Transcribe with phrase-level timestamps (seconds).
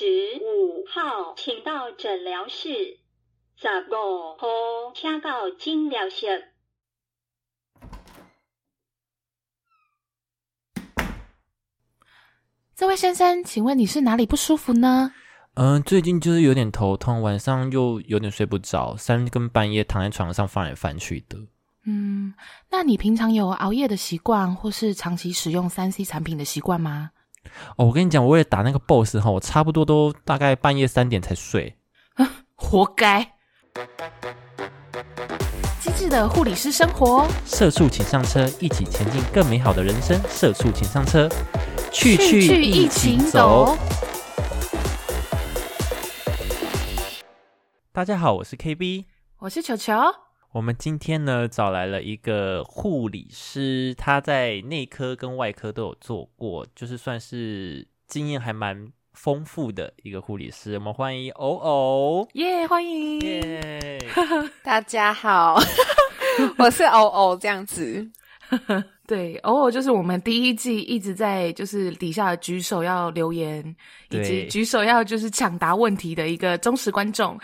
[0.00, 2.70] 十五号，请到诊疗室。
[3.54, 6.54] 十五号，请到诊疗室。
[12.74, 15.12] 这位先生，请问你是哪里不舒服呢？
[15.52, 21.36] 嗯，最近就是有点头痛，晚上又有点睡不着，三更半夜躺在床上翻来翻去的。
[21.84, 22.32] 嗯，
[22.70, 27.10] 那你平常有熬夜的习惯，或是长期使用三 C 产品的习惯吗？
[27.76, 31.76] 哦，我跟你讲，我为了打那个 BOSS 哈，我差不多都大概半夜三点才睡。
[32.54, 33.22] 活该！
[35.80, 40.20] 机智的护理师生活，社畜请上车，一起前进更美好的人生。
[40.28, 41.28] 社畜请上车，
[41.90, 43.76] 去去去一起起走。
[47.92, 49.06] 大家好，我是 KB。
[49.38, 49.94] 我是球球。
[50.52, 60.74] 我们今天呢找来了一个护理师，他在内科跟外科都有做过，就是算是经验还蛮丰富的一个护理师。
[60.74, 63.20] 我们欢迎偶偶，耶、欢迎！
[63.20, 63.98] 耶！
[64.64, 65.56] 大家好，
[66.58, 68.10] 我是偶偶这样子。
[69.06, 73.64] 对，偶尔就是我们第一季一直在就是底下举手要留言，
[74.08, 77.38] 以及对举手要就是抢答问题的一个忠实观众。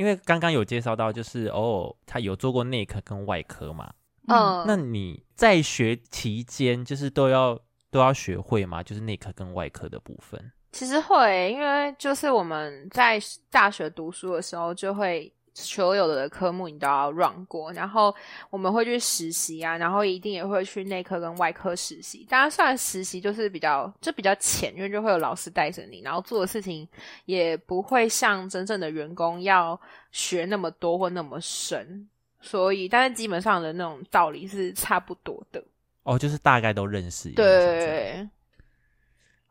[0.00, 3.92] 因为刚刚有介绍到，就是偶偶他有做过内科跟外科嘛。
[4.28, 8.82] 嗯，那你在学期间，就是都要都要学会吗？
[8.82, 10.50] 就是内科跟外科的部分。
[10.72, 13.20] 其实会，因为就是我们在
[13.50, 15.30] 大学读书的时候，就会
[15.60, 18.14] 所有的科目你都要 run 过，然后
[18.48, 22.26] 我们会去实习啊，然后一定也会去内科跟外科实习。
[22.28, 26.88] 当然，虽然实习就是比较就比较浅，因为就会有老师带着你，然后做的事情
[27.26, 29.78] 也不会像真正的员工要
[30.10, 32.08] 学那么多或那么深，
[32.40, 35.62] 所以但是基本上的那种道理是差不多的。
[36.02, 37.42] 哦，就是大概都认识一下。
[37.42, 38.28] 是这样对。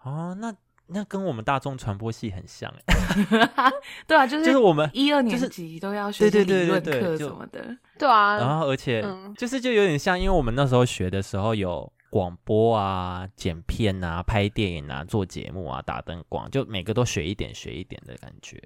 [0.01, 0.55] 哦，那
[0.91, 3.71] 那跟我们大众传播系很像哎，
[4.07, 7.77] 对啊，就是就是我们一二年级都要学对对对理论课对对就什么的。
[7.97, 18.59] 对啊，然后而且嗯就是就有点像，因为我们那时候学的时候有广播啊、剪片啊、拍电影啊、做节目啊、打灯光，就每个都学一点学一点的感觉。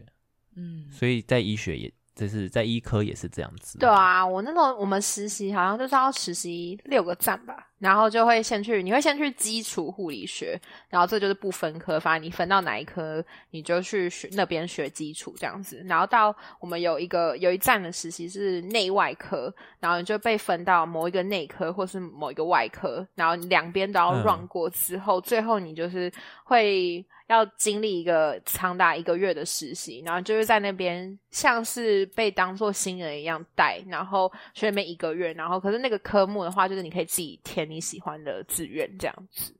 [0.56, 3.80] 嗯，所以在医学也，就是在医科也是这样子。
[3.80, 10.58] 对，啊，我那时候我们实习好像就是要实习六个站吧，然后就会先去，你会先去基础护理学，
[10.88, 24.24] 然后这就是不分科，反正你分到哪一科，你就去学那边学基础这样子，然后到我们有一个有一站的实习是内外科，然后你就被分到某一个内科或是某一个外科，然后两边都要嗯。
[24.24, 26.10] run 过之后，最后你就是
[26.46, 39.56] 会要经历一个长达一个月的实习，然后就是在那边像是被当做新人一样带，然后学那边一个月，然后可是那个科目的话，就是你可以自己填你喜欢的志愿这样子。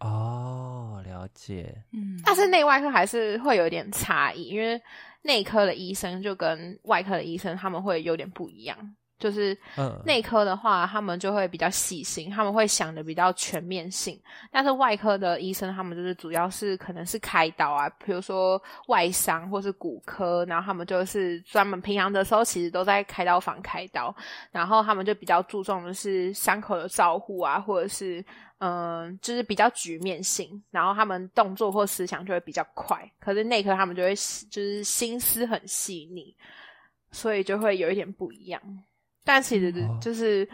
[0.00, 1.82] 哦，了解。
[1.92, 4.80] 嗯，但是内外科还是会有点差异，因为
[5.22, 8.76] 内科的医生就跟外科的医生他们会有点不一样。
[9.18, 14.20] 就是嗯内科的话，他们就会比较细心，他们会想的比较全面性。
[14.50, 24.14] 但是外科的医生，他们就是主要是可能是开刀啊，比如说外伤或是骨科，然后他们就是专门平常的时候其实都在开刀房开刀，
[24.50, 28.24] 然后他们就比较注重的是伤口的照护啊，或者是
[28.58, 33.10] 嗯，就是比较局面性，然后他们动作或思想就会比较快。
[33.20, 34.14] 可是内科他们就会
[34.50, 36.34] 就是心思很细腻，
[37.10, 38.60] 所以就会有一点不一样。
[39.26, 40.48] 但其实哦就是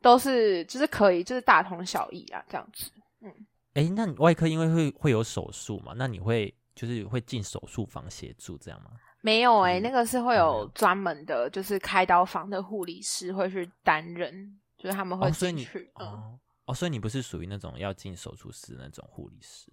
[0.00, 2.90] 都是就是可以就是大同小异啊，这样子。
[3.22, 3.34] 嗯
[3.74, 8.90] 哎，那你外科因为会会有手术嘛，那你会就是会进手术房协助这样吗？
[9.20, 15.90] 没有诶、嗯那个是会有有专门的，就是开刀房的护理师会去担任，就是他们会哦，所以你进去。
[16.00, 19.72] 嗯，哦哦，所以你不是属于那种要进手术室那种护理师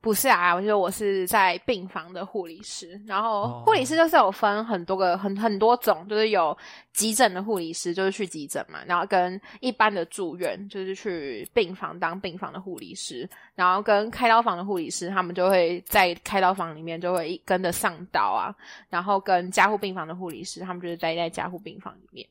[0.00, 3.62] 不是啊，我觉得我是在病房的护理师，然后哦。
[3.66, 6.56] 护理师就是有分很多个很很多种，就是有
[6.92, 18.54] 急诊的护理师，就是去急诊嘛，然后跟一般的住院，就是去病房当病房的护理师，然后跟开刀房的护理师，他们就会在开刀房里面就会一跟着上刀啊，
[18.88, 22.26] 然后跟加护病房的护理师，他们就是待在加护病房里面。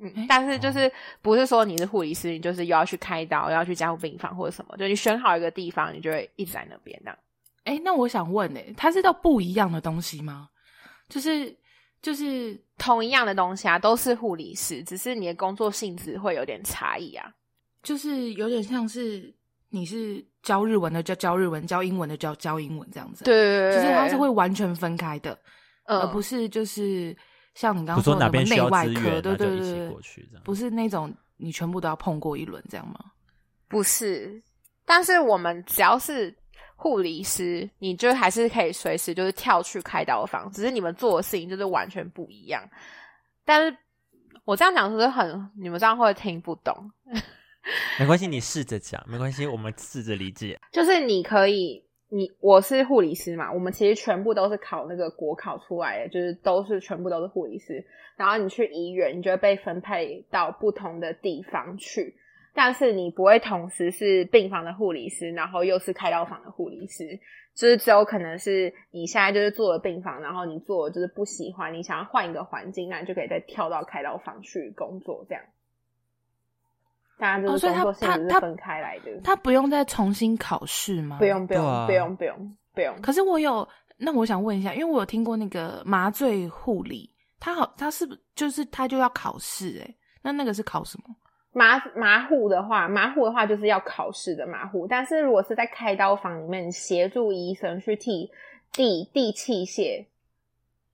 [0.00, 7.18] 嗯，但是就是不是说你是护理师，你就是又要去开刀，又要去加护病房或者什么，就你选好一个地方，你就会一直在那边这样。
[7.64, 10.48] 哎，那我想问，哎，它是到不一样的东西吗？
[11.08, 11.54] 就是
[12.00, 17.30] 就是同一样的东西啊，都是护理师，只是你的工作性质会有点差异啊。
[17.82, 19.32] 就是有点像是
[19.70, 25.38] 你是教日文的教教日文，教英文的教教英文这样子。，对就是它是会完全分开的，
[25.84, 27.16] 嗯而不是就是
[27.54, 30.42] 像你刚刚说哪的边内外科，对一起对对对过，去这样。
[30.44, 32.98] 不是那种你全部都要碰过一轮这样吗？
[33.68, 34.42] 不是，
[34.84, 36.34] 但是我们只要是
[36.76, 42.62] 护理师，你就还是可以随时就是跳去开刀房，只是你们做的事情就是完全不一样。
[43.44, 43.76] 但是
[44.44, 46.90] 我这样讲是不是很你们这样会听不懂？
[48.00, 50.58] 没关系，你试着讲，没关系，我们试着理解。
[50.72, 57.84] 就是你可以，你我是护理师嘛，我们其实全部都是考那个国考出来的，就是都是全部都是护理师。
[58.16, 62.14] 然后你去医院，你就会被分配到不同的地方去，
[62.52, 67.18] 但是你不会同时是病房的护理师，然后又是开刀房的护理师，
[67.54, 75.42] 就是只有可能是你现在就是做了病房，然后你做就是不喜欢，你想要换一个环境，那你就可以再跳到开刀房去工作这样。
[77.20, 81.18] 大家就是工作性质是分开来的，他不用再重新考试吗？
[81.18, 83.00] 不用不用、啊不用不用不用。
[83.02, 83.68] 可是我有，
[83.98, 87.08] 那我想问一下，因为我有听过那个麻醉护理，
[87.38, 89.80] 他好，他是不就是他就要考试？
[89.84, 91.14] 哎那那个是考什么？
[91.52, 98.30] 麻麻护的话，麻护的话就是要考试的麻护，但是如果是在开刀房里面协助医生去替
[98.70, 100.06] 递递器械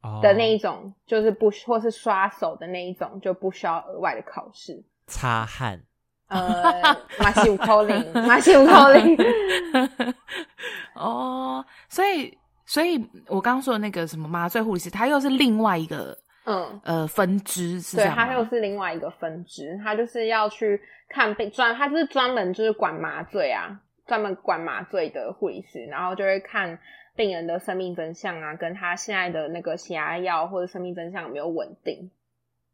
[0.00, 4.82] 哦的那一种，就是不或是刷手的那一种，就不需要额外的考试。
[5.08, 5.82] 擦汗，
[6.28, 9.16] 呃，马西五扣零，马西五扣零，
[10.94, 26.76] 哦，所以，所以我刚刚说的那个什么麻醉护理师，他又是另外一个嗯，呃分支，是这对，样吗它又是另外一个分支，他就是要去看病专，他就是专门就是管麻醉啊，专门管麻醉的护理师，然后就会看
[27.14, 32.10] 病人的生命真相啊，跟他现在的那个血压药或者生命真相有没有稳定，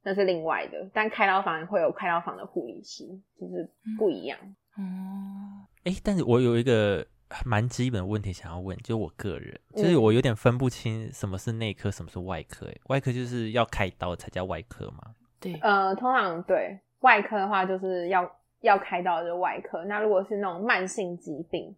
[0.02, 0.90] 那是另外的。
[0.92, 3.04] 但开刀房会有开刀房的护理师，
[3.40, 3.68] 就是
[3.98, 4.38] 不一样。
[4.76, 7.06] 哦，哎，但是我有一个
[7.44, 12.66] 蛮基本的问题想要问，就是我个人，就是嗯我有点分不清什么是内科，什么是外科。
[12.66, 15.14] 诶外科就是要开刀才叫外科吗？
[15.40, 19.84] 对，呃，通常对外科的话，就是要要开刀就是外科。
[19.84, 21.74] 那如果是那种慢性疾病，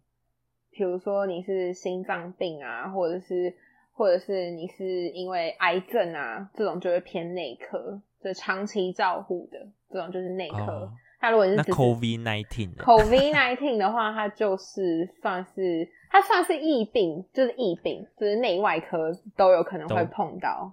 [0.71, 3.55] 比如说你是心脏病啊，或者是
[3.93, 9.59] 或者是你是因为癌症啊，这种就会偏内科，就长期照护的
[9.91, 10.57] 这种就是内科。
[10.57, 20.71] 哦那如果是是 COVID nineteen COVID nineteen 的话，它就是算是它算是疫病，就是疫病，就是内外科都有可能会碰到。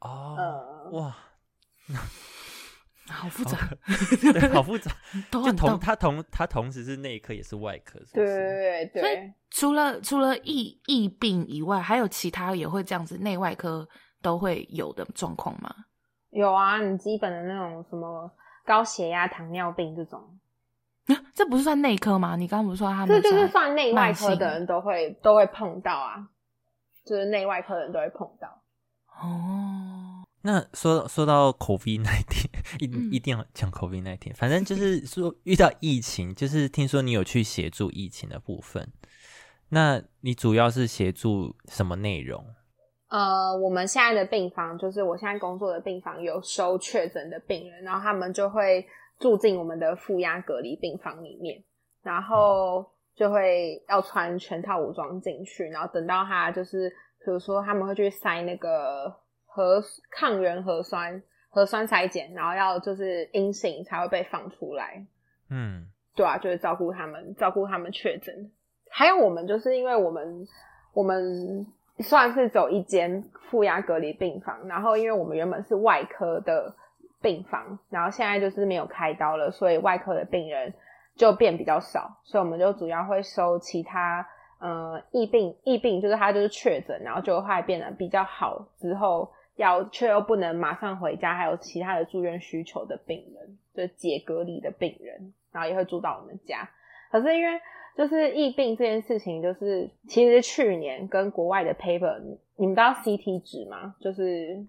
[0.00, 1.16] 哦，呃，哇，
[3.08, 3.56] 好复杂，
[4.32, 4.90] 对，好复杂。
[5.30, 8.34] 就同它同它同时是内科也是外科，是不对是？
[8.34, 9.32] 对对所以。
[9.50, 13.88] 除了除了疫疫病以外，还有其他也会这样子，内外科
[14.20, 15.72] 都会有的状况吗？
[16.30, 18.30] 有啊，你基本的那种什么
[18.64, 20.38] 高血压、糖尿病这种，
[21.34, 22.36] 这不是算内科吗？
[22.36, 26.28] 你刚刚不是说他们这就是算算内外科的人都会都会碰到啊，
[27.04, 28.62] 就是内外科的人都会碰到。
[29.20, 32.50] 哦，那说说到 COVID nineteen，
[32.80, 38.92] 一、嗯一定要讲 COVID nineteen，反正就是说遇到疫情，就是听说你有去协助疫情的部分，
[39.70, 42.44] 那你主要是协助什么内容？
[43.08, 48.84] 呃，我们现在的病房就是我现在工作的病房有收确诊的病人，然后他们就会
[49.20, 51.62] 住进我们的负压隔离病房里面，
[52.02, 56.90] 然后就会要穿全套武装进去，然后等到他就是
[57.24, 59.14] 比如说他们会去塞那个
[59.44, 59.80] 核
[60.10, 65.06] 抗原核酸核酸筛检，然后要就是阴性才会被放出来。
[65.48, 65.86] 嗯，
[66.16, 68.50] 对啊，就是照顾他们，照顾他们确诊。
[68.90, 70.46] 还有我们就是因为我们
[70.92, 71.66] 我们
[71.98, 76.74] 算是走一间负压隔离病房，然后因为我们原本是外科的
[77.20, 80.74] 病房，然后现在就是没有开刀了，所以外科的病人
[81.16, 84.26] 就变比较少，所以我们就主要会收其他
[84.58, 89.32] 呃疫病疫病，就是他就是确诊，然后就会变得比较好之后。
[89.56, 96.68] 要却又不能马上回家，还有其他的住院需求的病人，就解隔离的病人，然后也会住到我们家。
[97.10, 97.58] 可是因为
[97.96, 103.94] 就是疫病这件事情，就是其实去年跟国外的 paper，你你们知道 CT 值吗？
[104.00, 104.64] 就是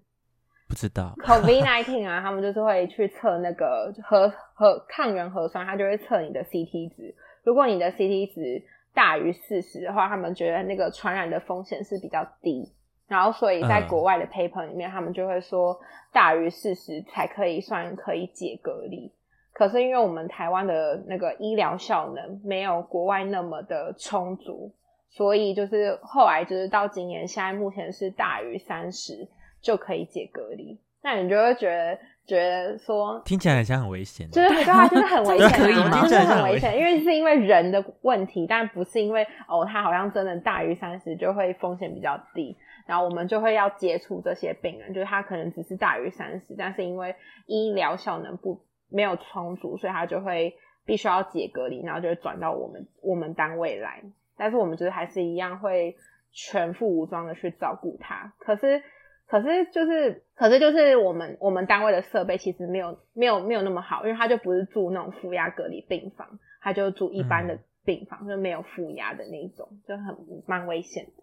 [0.66, 7.14] 不知道 COVID nineteen 啊， 他们就是会去测那个核核抗原核酸，他就会测你的 CT 值。
[7.44, 8.62] 如果你的 CT 值
[8.94, 12.72] 大于四十的话，他们觉得那个传染的风险是比较低。
[13.06, 15.78] 然后，所以在嗯国外的 paper 里面，他们就会说
[16.12, 19.10] 大于四十才可以算可以解隔离。
[19.58, 24.72] 可是因为我们台湾的那个医疗效能没有国外那么的充足，
[25.10, 29.26] 所以就是后来就是到今年，现在目前是大于三十
[29.60, 30.78] 就可以解隔离。
[31.02, 34.30] 那你就会觉得觉得说，听起来好像很危险。
[34.30, 54.02] 就是对啊，就是很危险、啊，这可以吗就是听起来很危很危险，因为是因为人的问题，但不是因为哦，他好像真的大于三十就会风险比较低，然后我们就会要接触这些病人，就是他可能只是大于三十，但是因为医疗效能不没有充足，所以他就会必须要解隔离，然后就会转到我们我们单位来。
[54.36, 55.96] 但是我们就是还是一样会
[56.32, 58.32] 全副武装的去照顾他。
[58.38, 58.82] 可是，
[59.26, 70.16] 可是就是，可是就是我们我们单位的设备其实没有没有没有那么好，因为他就不是住那种负压隔离病房，他就住一般的嗯病房，就没有负压的那种，就很
[70.46, 71.22] 蛮危险的。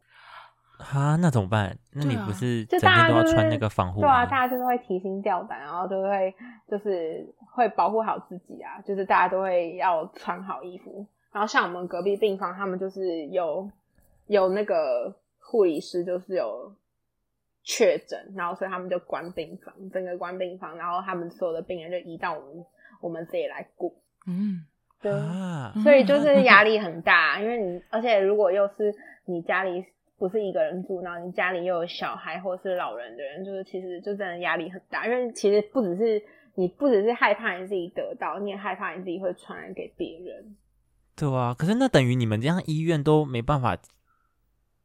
[0.77, 1.77] 啊，那怎么办？
[1.93, 6.33] 那你不是就整天大家就是都要穿那个防护对啊，大家就是会提心吊胆，然后都会
[6.69, 11.05] 就是会保护好自己啊，就是大家都会要穿好衣服。
[11.31, 13.69] 然后像我们隔壁病房，他们就是有
[14.27, 16.73] 有那个护理师，就是有
[17.63, 22.65] 确诊，然后所以他们就关病房，整个关病房，然后他们所有的病人就移到我们
[23.01, 23.95] 我们自己来顾。
[24.27, 24.65] 嗯，
[25.01, 28.93] 对，啊，所以就是 压力很大，因为你而且如果又是
[29.25, 29.85] 你家里
[30.17, 36.23] 不是一个人住，然后你家里又有小孩或是老人的人，就是其实就真的压力很大，因为其实不只是
[36.55, 40.55] 你不只是害怕你自己得到，你也害怕你自己会传染给别人。
[41.15, 43.77] 对啊，可是那等于你们这样医院都没办法，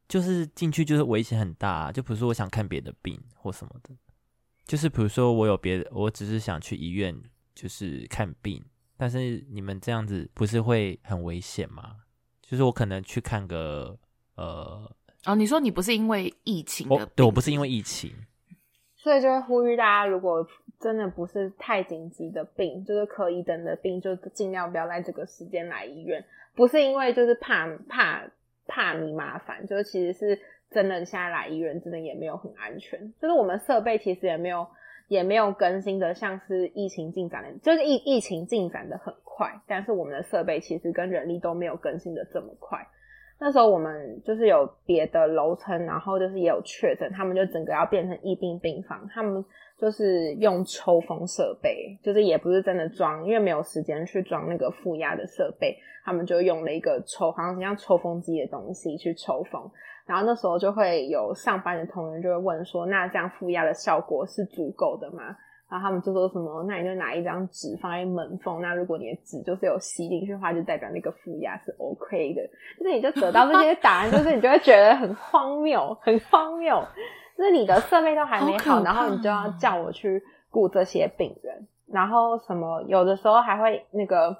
[0.08, 1.92] 就是进去就是危险很大、啊。
[1.92, 3.94] 就比如说我想看别的病或什么的，
[4.64, 7.16] 就是比如说我有别的，我只是想去医院
[7.54, 8.64] 就是看病，
[8.96, 11.96] 但是你们这样子不是会很危险吗？
[12.42, 13.98] 就是我可能去看个
[14.34, 14.90] 呃，
[15.26, 18.10] 哦，你说你不是因为疫情的对我不是因为疫情，
[18.96, 20.46] 所以就会呼吁大家，如果
[20.80, 26.24] 真的不是太紧急的病，就是可以等的病，就尽量不要在这个时间来医院。
[26.54, 28.22] 不是因为就是怕怕
[28.66, 33.12] 怕你麻烦，就是其实是真的现在来医院真的也没有很安全。
[33.20, 34.66] 就是我们设备其实也没有
[35.08, 42.86] 也没有更新的，像是疫情进展的，就是疫疫情进展的很快，但是我们的设备其实跟人力都没有更新的这么快。
[43.42, 49.42] 那时候我们就是有别的楼层，然后就是也有确诊，他们就整个要变成疫病病房，他们
[49.78, 59.70] 就是用抽风设备，就是也不是真的装，因为没有时间去装那个负压的设备，他们就用了一个抽，好像像抽风机的东西去抽风。
[60.04, 65.34] 然后那时候就会有上班的同仁就会问说，那这样负压的效果是足够的吗？
[65.70, 72.42] 然后他们就说什么，那你就拿一张纸放在门缝，那如果你的纸就是有吸进去的话，就代表那个负压是 OK 的。
[72.76, 76.84] 就是你就得到这些答案，就是你就会觉得很荒谬，很荒谬。
[77.38, 84.36] 就是你的设备都还没好，好然后你就要叫我去顾这些病人，然后什么有的时候还会那个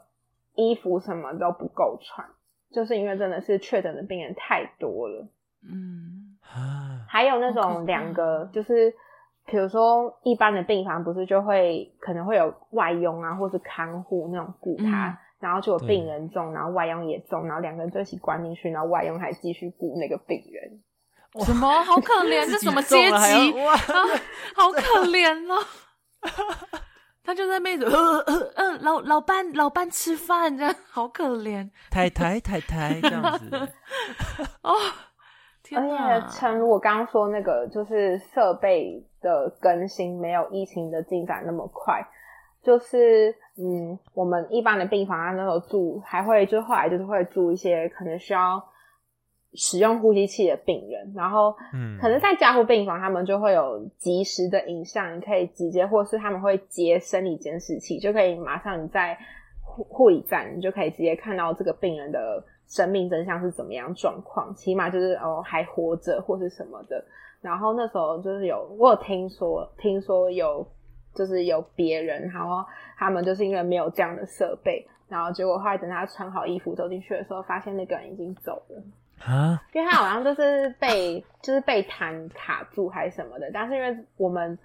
[0.55, 2.27] 衣服什么都不够穿，
[2.73, 5.27] 就是因为真的是确诊的病人太多了。
[5.63, 8.93] 嗯，啊，还有那种两个，就是
[9.47, 21.45] 比如说一般的病房不是就会可能会有外佣啊，或是看护那种雇他，嗯然后就有病人中，然后外佣也中，然后两个人就一起关进去，然后外佣还继续雇那个病人。
[21.47, 22.45] 什么好可怜？
[22.45, 23.53] 这什么阶级？
[23.59, 23.81] 哇啊，
[24.55, 25.65] 好可怜哦。
[27.25, 33.69] 他就在那边呃呃呃，老老伴老伴吃饭，这样好可怜太太太太这样子，
[34.63, 34.75] 哦。
[35.71, 42.07] 天而哪且，诚如我刚刚说那个，就是设备的更新没有疫情的进展那么快。
[42.63, 48.63] 就是嗯，我们一般的病房啊，那时候住还会，就后来就是会住一些可能需要
[49.55, 59.17] 使用呼吸器的病人，然后嗯可能在加护病房，他们就会有及时的影像，你可以直接，或是他们会接生理监视器，就可以马上你在
[59.63, 67.05] 护护理站，你就可以直接看到这个病人的生命真相是怎么样状况，起码就是哦还活着或是什么的。
[67.43, 70.67] 然后那时候就是有我有听说，听说有
[71.15, 72.65] 就是有别人，然后
[72.97, 78.83] 他们就是因为没有这样的设备，然后结果后来等他穿好衣服走进去的时候，发现那个人已经走了。
[79.23, 84.59] 啊，因为他好像就是被就是被弹卡住还是什么的，但是因为我们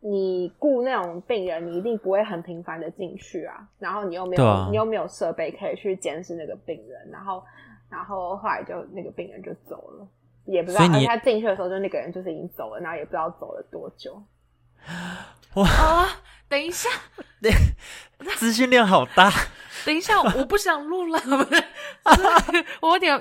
[0.00, 4.66] 你雇那种病人，你一定不会很频繁的进去啊，然后你又没有、啊。
[4.70, 7.42] 你又没有设备可以去监视那个病人，然后
[7.88, 10.08] 然后后来就那个病人就走了，
[10.46, 14.22] 也不知道，他进去的时候就那个人就是已经走了，然后也不知道走了多久。
[15.54, 16.06] 啊！
[16.48, 16.88] 等一下，
[18.36, 19.30] 资讯量好大，
[19.84, 21.20] 等一下，我不想录了，
[22.80, 23.14] 我有点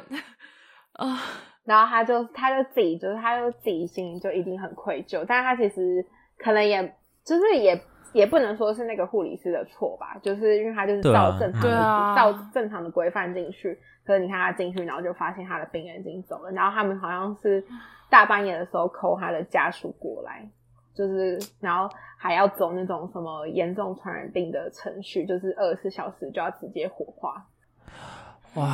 [0.93, 1.21] 啊，
[1.65, 6.05] 然后他就他就自己就是他就自己心里就一定很愧疚，但是他其实
[6.39, 7.79] 可能也就是也
[8.13, 17.63] 也不能说是那个护理师的错吧，就是因为他就是照正常的、对啊照正常的规范进去，可是你看他进去，然后就发现他的病人已经走了，然后他们好像是
[18.09, 20.49] 大半夜的时候扣他的家属过来，
[20.95, 27.45] 就是然后还要走那种什么严重传染病的程序，就是二十四小时就要直接火化。
[28.55, 28.65] 哇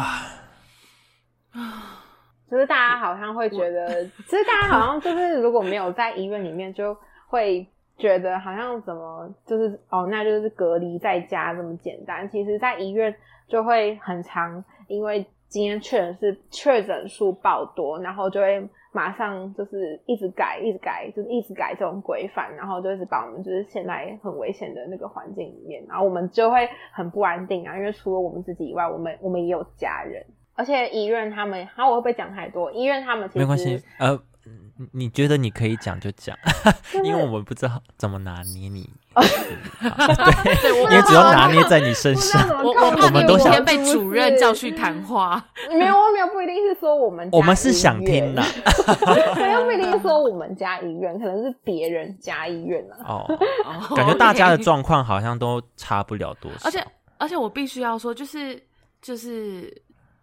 [1.52, 2.06] 啊，
[2.50, 6.96] 就是大家好像会觉得，其实大家好像就是如果没有在医院里面，就
[7.36, 12.28] 会觉得好像怎么就是哦，那就是隔离在家这么简单。
[12.30, 13.14] 其实，在医院
[13.48, 30.26] 就会很常因为今天确诊是确诊数爆多，然后就会马上就是一直改，一直改，就是一直改这种规范，然后就一直把我们就是现在很危险的那个环境里面，然后我们就会很不安定啊，因为除了我们自己以外，我们我们也有家人，
[30.56, 32.72] 而且医院他们，然后我会不会讲太多？
[32.72, 33.38] 医院他们其
[33.78, 34.20] 实，呃，
[34.78, 36.38] 你你觉得你可以讲就讲，
[37.04, 45.44] 因为我们不知道怎么拿捏你， 对，因为只要拿捏在你身上我我怕你们都想被主任叫去谈话。
[45.72, 48.44] 没有，我没有，不一定是说我们家我们是想听的
[49.38, 52.96] 没有不一定是说我们家医院，可能是别人家医院啊。
[53.08, 56.86] 哦，哦感觉大家的状况好像都差不了多少，而且
[57.18, 58.62] 而且我必须要说，就是
[59.02, 59.74] 就是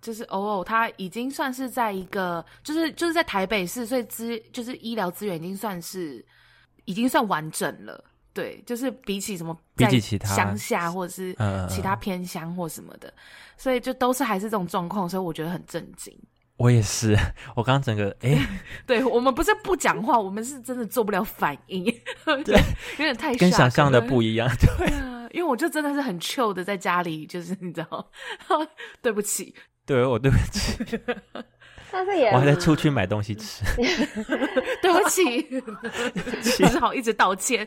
[0.02, 6.22] 就是偶偶，他已经算是在一个，就是就是在台北市，所以资就是医疗资源已经算是
[6.84, 8.04] 已经算完整了。
[8.34, 11.36] 对，就是比起什么比起其他乡下或者是
[11.68, 13.12] 其他偏乡或什么的，
[13.56, 16.18] 所以就都是还是这种状况，所以我觉得很震惊。
[16.56, 17.14] 我也是，
[17.54, 18.38] 我刚刚整个哎，
[18.86, 21.84] 对我们不是不讲话，我们是真的做不了反应，
[22.24, 22.58] 对，
[22.98, 28.10] 有点太跟想象的不一样，对 对啊，因为我就真的是很 chill 的在家里，就是你知道，
[29.02, 29.54] 对不起，
[29.86, 30.98] 对，我对不起，
[31.90, 33.64] 但是也我还在出去买东西吃，
[34.80, 35.42] 对不起，
[36.40, 37.66] 只好一直道歉。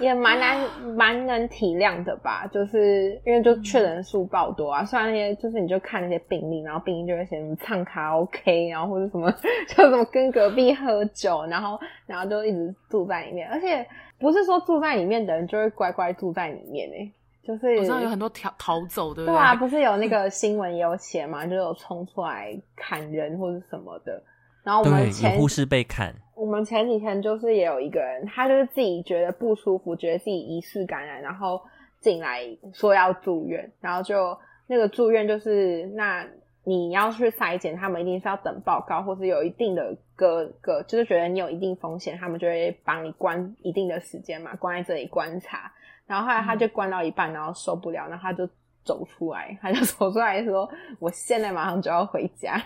[0.00, 0.56] 也蛮难
[0.96, 4.84] 蛮能体谅的吧，就是因为就确诊数爆多啊。
[4.84, 9.28] 虽然那些就是你就看那些病例，然后病例就会写什么唱卡拉 OK，然后或者什么
[9.68, 11.76] 就什么跟隔壁喝酒，然后
[12.06, 13.84] 然后就一直住在里面，而且
[14.20, 17.12] 不是说住在里面的人就会乖乖住在里面诶、
[17.48, 19.34] 就是我知道有很多逃逃走，对不对？
[19.34, 24.22] 对啊，不是有那个新闻也有写嘛，就有冲出来砍人或者什么的。
[24.62, 31.58] 然后我们前护士被砍，我们前几天就是也有一个人，他就是自己觉得不舒服，觉得自己疑似感染，然后
[32.02, 32.42] 进来
[32.74, 34.36] 说要住院，然后就
[34.66, 36.26] 那个住院就是那
[36.64, 45.72] 你要去筛检，他们一定是要等报告，或是有一定的个个，就是觉得你有一定风险，他们就会帮你关一定的时间嘛，关在这里观察。
[46.08, 48.48] 然后后来他就关到一半，然后受不了，然后他就
[48.82, 50.68] 走出来，他就走出来说
[50.98, 52.60] ：“我现在马上就要回家。”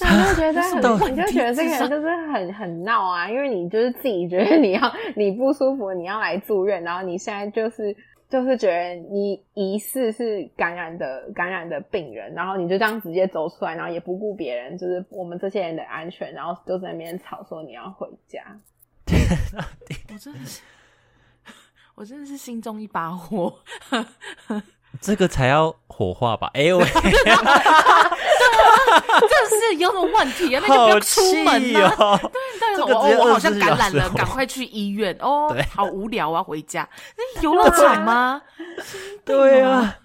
[0.00, 0.60] 然后就觉得
[0.98, 4.80] 很，你就觉得这个人就是很很闹啊，因为你就是自己觉得你要
[5.14, 7.96] 你不舒服，你要来住院，然后你现在就是
[8.28, 18.42] 就是觉得你疑似是感染的感染的病人，然后你就这样直接走出来，然后也不顾别人，就是我们这些人的安全，然后就在那边吵说你要回家。
[20.12, 20.60] 我真的是，
[21.94, 23.54] 我真的是心中一把火。
[25.00, 26.50] 这个才要火化吧？
[26.52, 27.08] 哎呦喂，真的
[29.48, 30.62] 是有什么问题啊？
[30.62, 31.90] 那就不要出门气啊！
[31.98, 32.20] 哦！
[32.20, 32.30] 对，
[32.76, 35.62] 这个直接我我好像感染了，赶快去医院哦对。
[35.74, 36.86] 好无聊啊，回家。
[37.16, 38.42] 那有那么惨吗？
[39.24, 39.96] 对啊，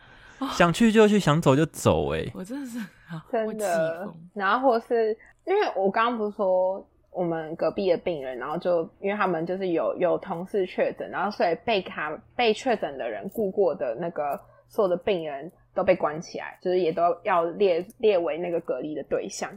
[0.52, 2.78] 想去就去，想走就走，哎，我真的是
[3.08, 4.06] 啊真的。。
[4.34, 19.50] 然后或是因为我刚刚不是说我们隔壁的病人，然后就因为他们就是有有同事确诊，然后所以被卡被确诊的人雇过的那个所有的病人都被关起来，就是也都要列列为那个隔离的对象。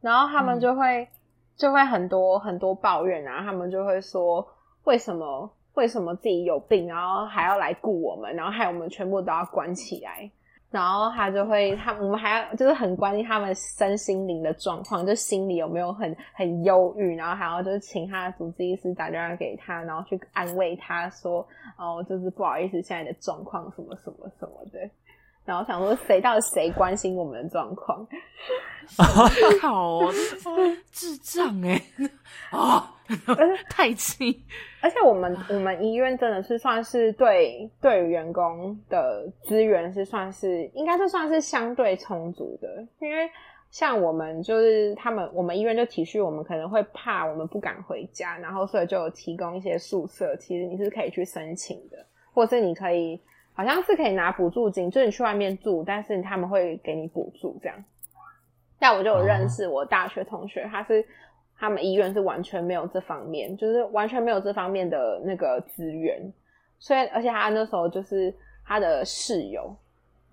[0.00, 1.08] 然后他们就会、
[1.56, 4.46] 就会很多很多抱怨啊，他们就会说
[4.84, 10.30] 为什么为什么自己有病，然后还要来雇我们，然后害我们全部都要关起来。
[10.70, 21.46] 然后他就会，他我们还要就是很关心他们身心灵的状况，就心里有没有很很忧郁，然后还要就是请他的主治医师打电话给他，然后去安慰他说，
[21.78, 24.78] 哦，就是不好意思，现在的状况什么什么什么的。
[25.44, 28.04] 然后想说，谁到底谁关心我们的状况？
[29.62, 30.12] 好 哦，
[30.90, 31.80] 智障哎！
[32.50, 32.95] 啊，
[33.70, 34.42] 太气！
[34.80, 43.28] 而且我们我们医院真的是算是对对员工的资源是算是应该是算是相对充足的，因为
[43.70, 53.20] 像我们就是他们我们医院就体恤我们可能会怕我们不敢回家，然后所以就有提供一些宿舍，其实你是可以去申请的，或是你可以
[53.52, 57.84] 好像是可以拿补助金，就是你去外面住，但是他们会给你补助这样。
[58.78, 61.04] 但我就有认识我大学同学，他是
[61.58, 66.20] 他们医院是完全没有这方面，就是完全没有这方面的那个资源，
[66.78, 69.74] 所以而且他那时候就是他的室友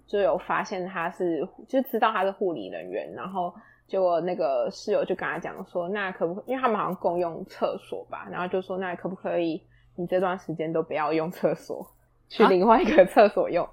[0.05, 3.53] 就有发现他是就知道他是护理人员，然后
[3.87, 9.61] 结果那个室友就跟他讲说，那可不因为他们好像共用厕所吧，然后就说那可不可以
[9.95, 11.85] 你这段时间都不要用厕所，
[12.27, 13.67] 去啊另外一个厕所用。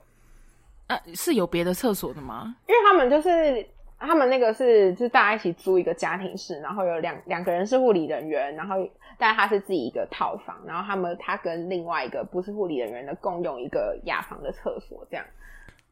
[0.86, 2.54] 啊，是有别的厕所的吗？
[2.66, 3.64] 因为他们就是
[4.08, 8.76] 他们那个是就是大家一起租一个家庭室，然后有两两个人是护理人员，然后
[9.18, 15.24] 但他是自己一个套房，然后他们他跟另外一个不是护理人员的共用一个雅房的厕所这样。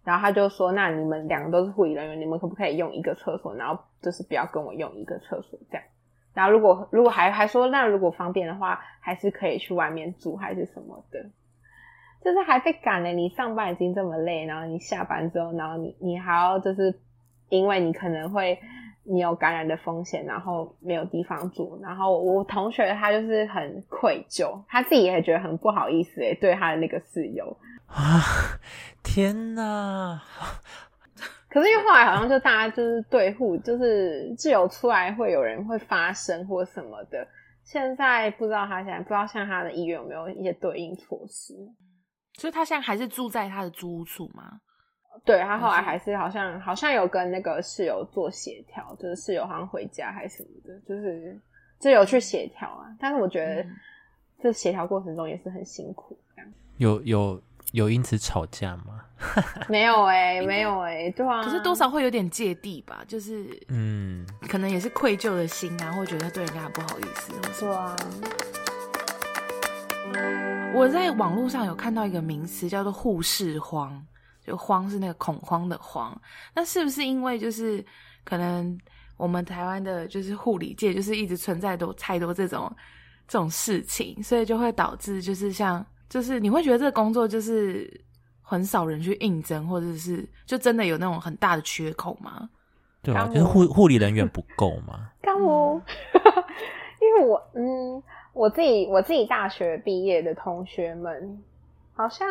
[0.05, 3.55] 然后他就说：“那你们两个都是护理人员，你们可不可以用一个厕所？
[3.55, 5.85] 然后就是不要跟我用一个厕所这样。
[6.33, 11.27] 然后如果如果还还说，那如果方便的话，还是可以去外面住还是什么的。
[12.25, 16.99] 就是还被赶了，你上班已经这么累，然后你下班之后，然后你你还要就是
[17.49, 18.59] 因为你可能会
[19.05, 21.79] 你有感染的风险，然后没有地方住。
[21.83, 27.57] 然后我同学他就是很愧疚，他自己也觉得很不好意思诶，对他的那个室友。
[27.87, 28.21] 啊！
[29.03, 30.23] 天哪！
[31.49, 37.27] 可是因为后来好像就大家就是对户，就是自由出来会有人会发生或什么的。
[37.65, 41.55] 现在不知道他现在不知道像他的医院有没有一些对应措施。
[42.35, 44.61] 所以他现在还是住在他的租屋处吗？
[45.25, 51.39] 对他后来还是好像好像有跟那个室友做协调，就是室友好像回家还是什么的，就是
[51.79, 52.87] 就有去协调啊。
[52.99, 53.65] 但是我觉得
[54.43, 57.43] 这协调过程中也是很辛苦，这样有有。
[57.73, 59.05] 有因此吵架吗？
[59.69, 61.43] 没有哎，没有哎，对啊。
[61.43, 67.61] 可是多少会有点芥蒂吧，就是嗯，可能也是愧疚的心啊，或觉得对人家不好意思。
[67.61, 67.95] 对啊。
[70.75, 74.03] 我在网络上有看到一个名词叫做“护士荒”，
[74.49, 76.19] 就“慌”是那个恐慌的“慌”。
[76.57, 77.85] 那是不是因为就是
[78.25, 78.77] 可能
[79.17, 82.75] 我们台湾的就是护理界就是一直存在多太多这种
[83.29, 85.85] 这种事情，所以就会导致就是像。
[86.09, 88.01] 就是你会觉得这个工作就是
[88.41, 92.49] 很少人去应征，或者是就真的有那种很大的缺口吗？
[93.05, 95.11] 对啊，就是护护理人员不够吗？
[95.21, 95.79] 刚我，
[97.03, 101.39] 因为我嗯，我自己我自己大学毕业的同学们，
[101.95, 102.27] 好像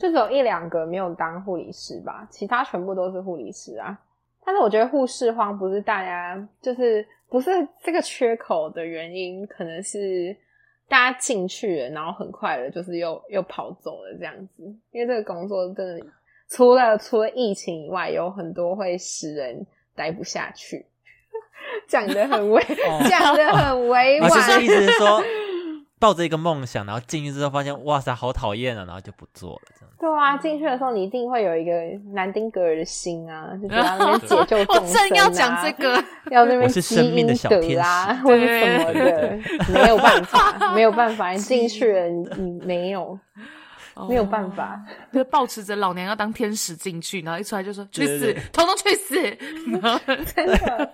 [0.00, 3.96] 就只有一两个没有当护理师吧，其他全部都是护理师啊。
[4.44, 7.50] 但是我觉得护士荒不是大家就是不是
[7.82, 10.36] 这个缺口的原因，可能是。
[10.90, 14.64] 大家进去了，然后很快的，就是又又跑走了这样子。
[14.90, 16.04] 因为这个工作真的，
[16.48, 20.84] 除了除了疫情以外，有很多会使人待不下去。
[21.86, 22.60] 讲的很委，
[23.08, 24.28] 讲的很委婉。
[24.28, 25.22] 就是意思是说，
[26.00, 29.79] 抱着一个梦想，然后进去之后发现，哇塞，好讨厌啊，然后就不做了。
[30.00, 31.72] 对啊，进去的时候你一定会有一个
[32.14, 35.08] 南丁格尔的心啊，就觉得那边 解救众生啊。
[35.08, 39.38] 正要讲这个， 要那边积阴德啊，或者什么的，
[39.74, 43.18] 没有办法， 没有办法，你进去了，你没有，
[44.08, 44.80] 没有办法，
[45.12, 49.14] 就抱持着老娘要当天使进去，然后一出来就说去死，统统去死，
[50.34, 50.90] 真的。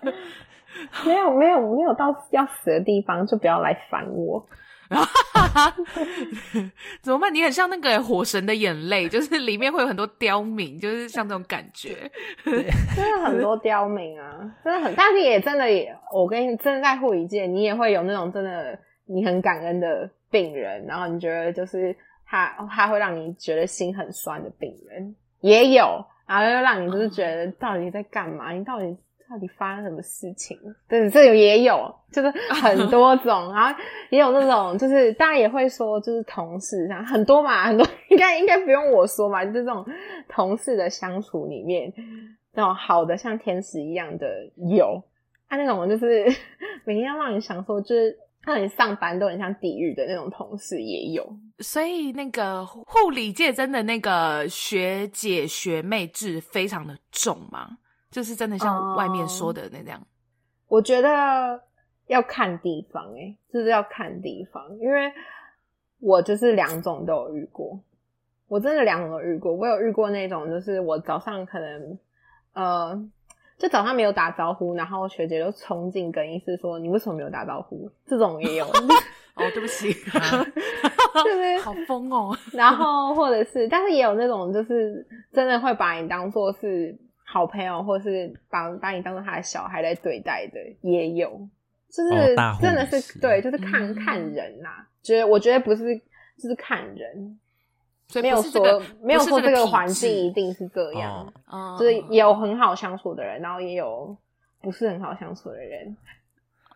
[1.05, 4.45] 没有没有没有到要死的地方，就不要来烦我。
[7.03, 7.33] 怎么办？
[7.35, 12.11] 你很像那个火神的眼泪， 就是里面会有很多刁民，就是像这种感觉。
[12.45, 21.97] 真的很多刁民啊，真的很，但是也真的也，我跟你真的在护理界，你也会有那种真的你很感恩的病人，然后你觉得就是
[22.27, 28.53] 他他会让你觉得心很酸的病人也有，然后又让你就是觉得到底在干嘛？
[28.53, 28.97] 你到底？
[29.29, 30.59] 到底发生什么事情？
[30.89, 33.79] 对，这也有，就是很多种， 然后
[34.11, 39.85] 也有那种，就是大家也会说，就是同事，像很多嘛，很多应该 应该不用我说嘛，就是这种
[40.29, 41.93] 同事的相处里面，
[42.55, 44.27] 那种好的像天使一样的
[44.77, 45.03] 有，
[45.49, 46.25] 他那种就是
[46.85, 51.27] 每天要让你享受，就是让你上班都很像地狱的那种同事也有。
[51.59, 57.79] 所以那个护理界真的那个学姐学妹制非常的重吗？
[58.17, 60.01] 就是真的像外面说的那样，
[60.69, 61.61] 我觉得
[62.07, 65.13] 要看地方哎，就是要看地方，因为
[66.01, 67.79] 我就是两种都有遇过，
[68.49, 69.53] 我真的两种都遇过。
[69.53, 71.99] 我有遇过那种，就是我早上可能
[72.55, 73.07] 呃，
[73.59, 78.65] 就早上没有打招呼，然后学姐就冲进更衣室说：“你为什么没有打招呼？”这种也有
[79.37, 79.93] 哦，对不起，
[81.23, 82.35] 就是好疯哦。
[82.55, 86.97] 然后或者是，但是也有那种，就是真的会把你当做是。
[87.29, 91.29] 好朋友，或是把把你当做他的小孩来对待的也有，
[91.91, 94.69] 就是真的是对，就是看看人呐。
[95.03, 95.97] 觉得我觉得不是，
[96.39, 97.39] 就是看人，
[98.23, 101.33] 没有说没有说这个环境一定是这样，
[101.79, 104.17] 就是也有很好相处的人，然后也有
[104.63, 105.97] 不是很好相处的人。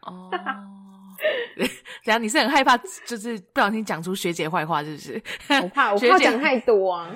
[0.03, 0.31] 哦。
[2.05, 2.23] 怎样？
[2.23, 5.23] 你是很害怕，就是不小心讲出学姐坏话，是不是？
[5.63, 7.11] 我怕，我 怕讲太多啊。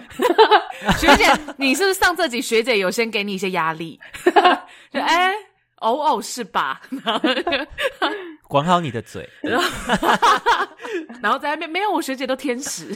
[0.98, 1.24] 学姐，
[1.56, 3.98] 你是不是上这集学姐有先给你一些压力？
[4.90, 5.32] 就哎，
[5.80, 6.80] 哦哦，是吧？
[8.48, 9.28] 管好你的嘴。
[11.22, 12.94] 然后在那边没有，我学姐都天使，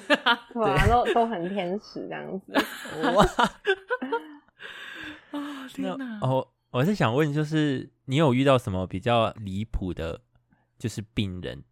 [0.53, 2.53] 对啊，都都很天使这样子。
[3.14, 3.25] 哇！
[5.31, 6.18] 啊天哪！
[6.23, 10.21] 哦，我是想问，就是你有遇到什么比较离谱的？
[10.79, 11.62] 就是病人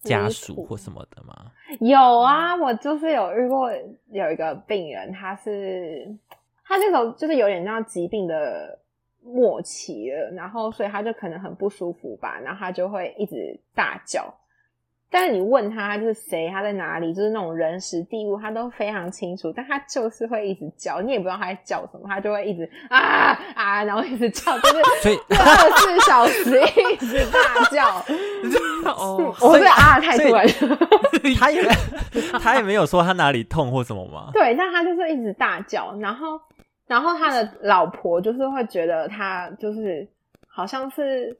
[0.00, 1.52] 家属或什么的吗？
[1.80, 3.70] 有啊，我就是有遇过
[4.10, 6.08] 有一个病人，他是
[6.64, 8.78] 他那种就是有点像疾病的
[9.22, 14.32] 末期了，然后所以他就可能很不舒服吧，然后他就会一直大叫。
[15.12, 19.52] 但是你问他他就是谁，他在哪里，就是那种人时地物，他都非常清楚。
[19.54, 26.58] 但他就是会一直叫，你也不知道他在叫什么，他就会一直啊啊，然后一直叫，就是 所以二十四小时
[26.90, 28.02] 一直大叫。
[28.96, 30.78] 哦，我这啊太突然了。
[31.38, 31.62] 他也
[32.42, 34.30] 他也没有说他哪里痛或什么吗？
[34.32, 36.40] 对，但他就是一直大叫，然后
[36.86, 40.08] 然后他的老婆就是会觉得他就是
[40.48, 41.36] 好像是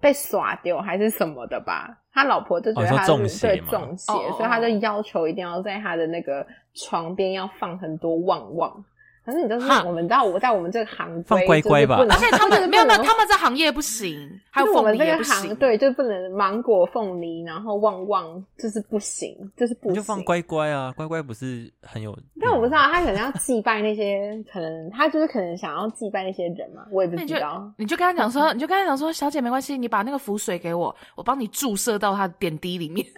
[0.00, 1.98] 被耍丢还是什么的吧。
[2.12, 8.84] 他老婆就觉得他哦中是对中邪，所以他就要求一定要在他的那个床边要放很多旺旺。
[9.24, 15.56] 可是你就是我们知道，我在我们这个行放规乖乖吧就是不能而且他们没有 没有，他们这行业不行，还有我们凤梨不这个行行。
[15.56, 19.92] 对，就不能芒果、凤梨，然后旺旺，就是不行，就是不行。
[19.92, 22.16] 你就放乖乖啊，乖乖不是很有？
[22.40, 27.70] 但我不知道，他可能要祭拜那些，可能他就是可能想要祭拜那些人嘛，我也不那你就知道。
[27.76, 33.06] 你就跟他讲说，你就跟他讲说，小姐没关系，你把那个符水给我，我帮你注射到他的点滴里面。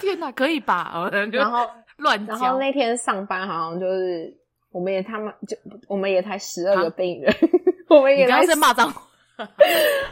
[0.00, 1.10] 天哪，可以吧？
[1.32, 1.66] 然后，
[1.98, 2.58] 乱讲然后。
[2.58, 4.34] 那天上班好像就是，
[4.72, 5.56] 我们也他们就
[5.88, 7.34] 我们也才十二啊个病人，
[7.88, 9.02] 我们也才刚是骂脏话，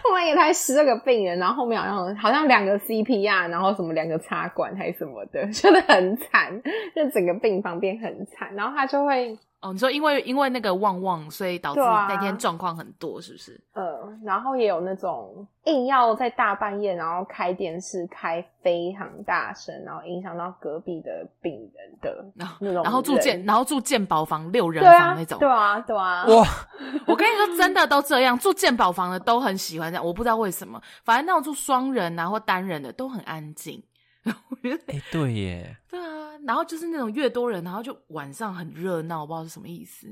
[0.09, 6.63] 我们也才十二个病人，然后后面好像好像两个 CPR，然后什么两个插管还是什么的， 真的很惨，
[6.95, 13.59] 就整个病房变很惨，然后他就会哦，你说因为因为那个旺旺，所以导致那天状况很多，是不是？
[13.73, 22.83] 呃，然后也有那种硬要在大半夜，然后开电视开非常大声，然后影响到隔壁的病人的 然后那种人。
[22.83, 25.39] 然后住健，然后住健保房六人房那种。
[25.39, 26.47] 对啊，对啊，哇，
[27.09, 30.79] 我跟你说，真的都这样，住健保房的都很喜欢这样，我不知道为什么。
[31.05, 33.83] 反正那种住双人啊或单人的都很安静。
[34.51, 40.07] 我觉得哎、对耶，对啊，然后就是那种越多人，然后就晚上很热闹，我不知道是什么意思。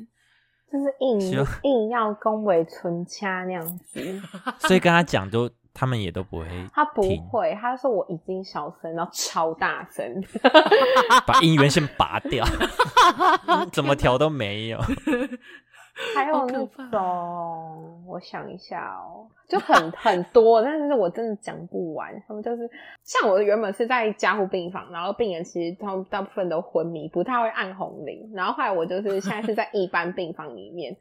[0.70, 1.20] 就是硬
[1.64, 4.22] 硬要恭维存掐那样子，
[4.60, 10.02] 所以跟他讲都，他们也都不会他不听会，他说我已经小声，然后超大声，
[11.26, 12.42] 把音源线拔掉，
[13.48, 14.80] 嗯怎么调都没有。
[16.14, 22.10] 还有那种，我想一下哦，就很很多，但是我真的讲不完。
[22.26, 22.68] 他们就是
[23.02, 28.30] 像我原本是在加护病房，然后病人其实他们大部分都昏迷，不太会按红铃。
[28.34, 30.96] 然后后来我就是 现在是在一般病房里面，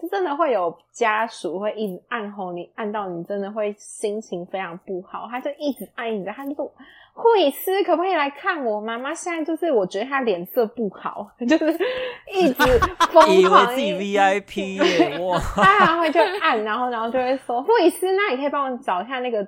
[0.00, 5.26] 就真的会有家属会一直按红铃，按到你真的会心情非常不好。
[5.30, 6.72] 他就一直按，一直按，他就
[7.14, 7.22] 说。
[7.22, 8.80] 护理师可不可以来看我？
[8.80, 11.78] 妈妈现在就是我觉得她脸色不好， 就是
[12.32, 12.54] 一直
[13.12, 15.38] 疯以为狂自己 VIP 耶，哇！
[15.38, 19.46] 他还会就按，然后然后就会说：“护理师，那你可以帮我找一下那个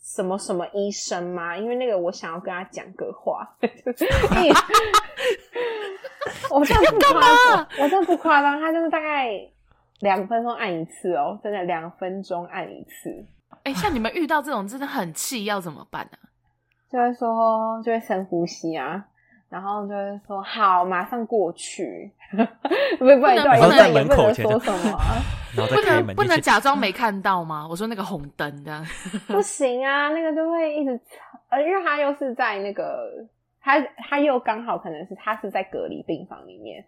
[0.00, 1.56] 什么什么医生吗？
[1.56, 3.46] 因为那个我想要跟他讲个话。
[3.84, 4.52] 就是一
[6.50, 9.30] ”我真的不夸张，我真的不夸张，他就是大概
[10.00, 13.24] 两分钟按一次哦，真的两分钟按一次，
[13.64, 16.18] 哎、像你们遇到这种真的很气，要怎么办呢、
[16.90, 19.04] 就会说就会深呼吸啊。
[19.48, 22.12] 然后就会说好，马上过去。
[23.00, 25.18] 不能也不能在也不能门口前说什么啊。
[25.56, 27.66] 不能不能假装没看到吗？
[27.68, 28.86] 我说那个红灯这样。
[29.26, 33.10] 不行啊，那个就会一直吵，呃，因为他又是在那个，
[33.60, 36.84] 他他又刚好可能是他是在隔离病房里面，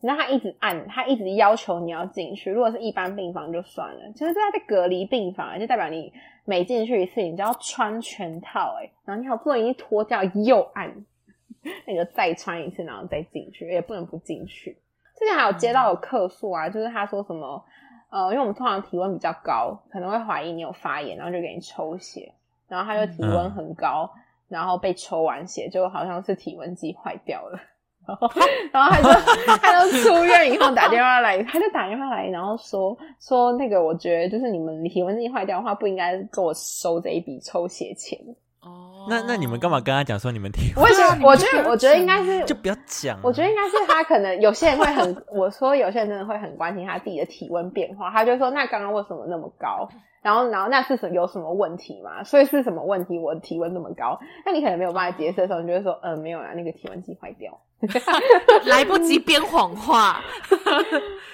[0.00, 2.50] 然后他一直按，他一直要求你要进去。
[2.50, 6.12] 如果是一般病房就算了，就是他在隔离病房，就代表你
[6.44, 10.94] 每进去一次，你就要穿全套、欸，然后你好不容易脱掉又按，
[11.86, 14.78] 那个再穿一次，然后再进去，也不能不进去。
[15.18, 17.64] 之前还有接到有客诉啊，就是他说什么，
[18.10, 22.32] 呃，因为我们通常体温比较高，可能会怀疑你有发炎，然后就给你抽血，
[22.68, 24.08] 然后他就体温很高，
[24.48, 27.58] 然后被抽完血，就好像是体温计坏掉了。
[28.06, 28.30] 然后，
[28.72, 29.08] 然后他就
[29.60, 38.18] 他就出院以后打电话来，他就打电话来，然后说说那个，我觉得就是你们体温计坏掉的话，不应该给我收这一笔抽血钱。
[38.62, 43.20] 哦那那你们干嘛跟他讲说你们体我觉得，对啊你们我觉得，我觉得应该是就不要讲啊？
[43.22, 49.88] 我觉得应该是他可能有些人会很， 我说有些人真的会很关心他自己的体温变化，他就说那刚刚为什么那么高？
[50.22, 52.24] 然后然后那是什有什么问题吗？
[52.24, 53.16] 所以是什么问题？
[53.16, 54.18] 我的体温那么高？
[54.44, 57.56] 那你可能没有办法解释的时候，你就会说呃没有啦，那个体温计坏掉。
[58.64, 60.20] 来不及编谎话。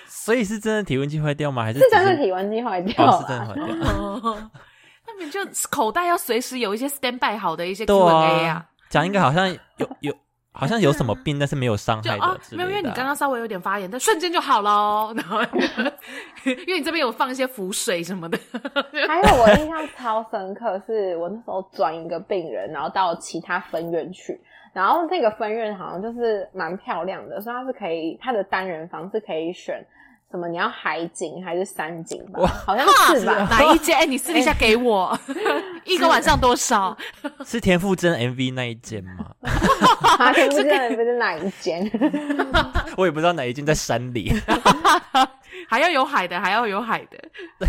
[0.07, 1.64] 所以是真的体温计坏掉吗？
[1.64, 3.92] 还是是真只的体温计坏掉哦，啦是真的坏掉。
[3.92, 4.50] 哦，
[5.07, 10.14] 那你就口袋要随时有一些 stand by 好的一些对 Q&A 啊啊。，讲一个好像有有
[10.52, 12.57] 好像有什么病，但是没有伤害啊的。
[12.57, 15.14] 没有，因为你刚刚稍微有点发炎，但瞬间就好了哦。
[15.16, 15.40] 然后，
[16.44, 18.38] 因为你这边有放一些浮水什么的，
[19.09, 24.38] 还有我印象超深刻，是我那时候转一个病人，然后到其他分院去，
[24.72, 29.85] 然后那个分院好像就是蛮漂亮的，所以它是可以，它的单人房是可以选
[30.30, 30.48] 什么？
[30.48, 32.46] 你要海景还是山景吧？
[32.66, 33.46] 好像是吧？
[33.50, 33.96] 哪一间？
[33.98, 35.16] 哎，你私底下给我
[35.85, 36.96] 一个晚上多少？
[37.44, 39.35] 是田馥甄 MV 那一间吗？
[40.35, 41.90] 田馥甄 MV 是哪一间？
[42.96, 44.32] 我也不知道哪一间在山里。
[45.68, 47.18] 还要有海的，还要有海的。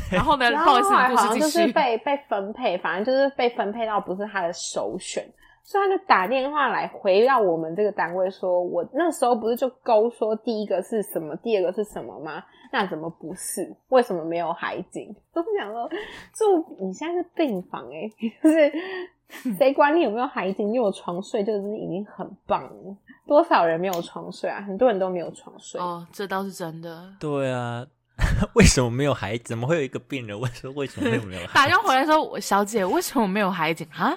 [0.09, 0.49] 然后呢？
[0.49, 5.23] 然后好像就是被被分配，反正就是被分配到不是他的首选。
[5.65, 12.43] 所以他就打电话来回到我们这个单位，说我那时候不是就勾说第一个是什么，第二个是什么吗？
[12.71, 13.73] 那怎么不是？
[13.89, 15.15] 为什么没有海景？
[15.33, 15.89] 都是想说
[16.33, 18.09] 住你现在是病房哎，
[18.41, 20.69] 就是谁管你有没有海景？
[20.69, 22.97] 你有床睡就是已经很棒了。
[23.25, 24.61] 多少人没有床睡啊？
[24.61, 27.13] 很多人都没有床睡哦，这倒是真的。
[27.21, 27.87] 对啊，
[28.55, 29.37] 为什么没有海？
[29.37, 31.47] 怎么会有一个病人问说为什么会没有？
[31.55, 34.13] 打电话回来说，小姐，为什么没有海景啊？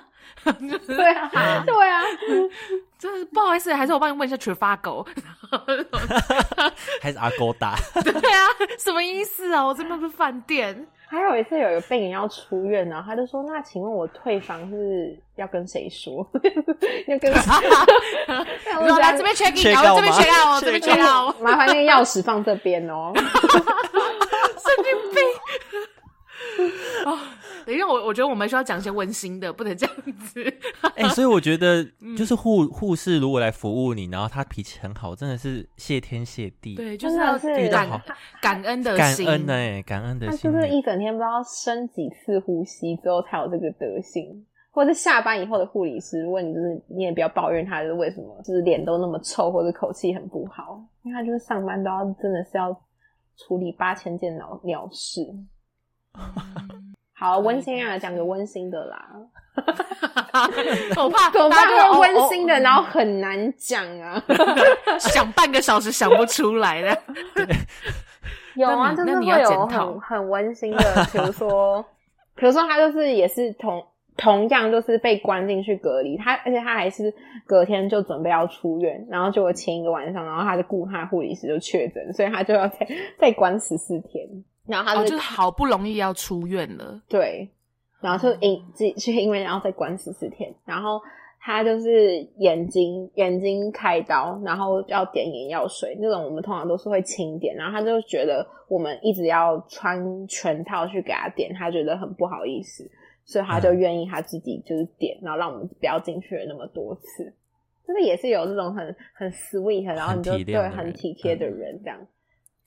[0.87, 1.31] 对啊，
[1.67, 2.03] 对啊，
[2.99, 5.05] 真是不好意思，还是我帮你问一下群发狗，
[7.01, 7.75] 还是阿勾达？
[8.03, 8.47] 对啊，
[8.79, 9.65] 什么意思啊？
[9.65, 10.87] 我这边不是饭店。
[11.09, 16.29] 还有一次有一个病人要出院然后，他就说：“那请问我退房是要跟谁说？
[17.07, 23.13] 要跟我来 这边 check in，然后这边 check out，这边 check out，麻烦那个钥匙放这边哦。
[24.67, 25.23] ”神经病
[27.05, 27.13] 啊！
[27.67, 30.55] 等一下，我我觉得我们需要讲一些温馨的，不能这样子。
[30.95, 31.85] 哎，所以我觉得，
[32.17, 36.77] 就是护护士如果来服务你，然后他脾气很好，真的是谢天谢地。
[36.77, 37.37] 对，就是要
[37.71, 38.03] 感
[38.41, 40.51] 感恩的感恩的感恩的心。
[40.53, 52.71] 他就是一整天不知道深几次呼吸之后才有这个德性，或者是下班以后的护理师问你，就是你也不要抱怨他，就是为什么就是脸都那么臭，或者口气很不好，因为他就是上班都要真的是要
[53.37, 55.21] 处理八千件鸟鸟事。
[57.19, 59.09] 好温馨啊，讲个温馨的啦。
[60.97, 64.23] 我怕我怕就是温馨的，然后很难讲啊，
[65.01, 66.99] 想半个小时想不出来的。
[68.55, 71.83] 有啊，就是会有很很温馨的，比如说，
[72.35, 73.83] 比如说他就是也是同
[74.17, 77.13] 同样就是被关进去隔离，他而且他还是
[77.47, 82.87] 隔天就准备要出院，然后就前一个晚上，然后他的顾他护理师就确诊，所以他就要再
[83.19, 84.27] 再关十四天。
[84.67, 87.49] 然后他就是好不容易要出院了，对，
[88.01, 91.01] 然后就因自己是因为然后再关十四天，然后
[91.41, 102.91] 他就是眼睛眼睛开刀，然后要点眼药水那种，我们通常都是会轻点，然后他就觉得我们一直要穿全套去给他点，他觉得很不好意思，
[103.25, 107.33] 所以他就愿意他自己就是点，然后让我们不要进去了那么多次，
[107.87, 111.99] 就是也是有这种很很 sweet，然后你就对很体贴的人这样。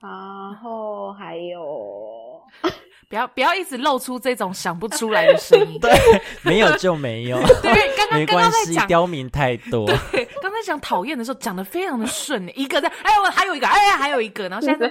[0.02, 2.42] 然后还有，
[3.10, 5.78] 不要不要一直露出这种想不出来的声音。
[5.82, 5.92] 对，
[6.42, 7.38] 没有就没有。
[7.62, 9.86] 对，刚刚刚刚在讲刁民太多。
[9.86, 14.90] 对，刚才讲讨厌的时候讲的非常的顺，一个在，哎我还有一个，哎还有一个，然后现在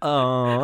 [0.00, 0.60] 嗯，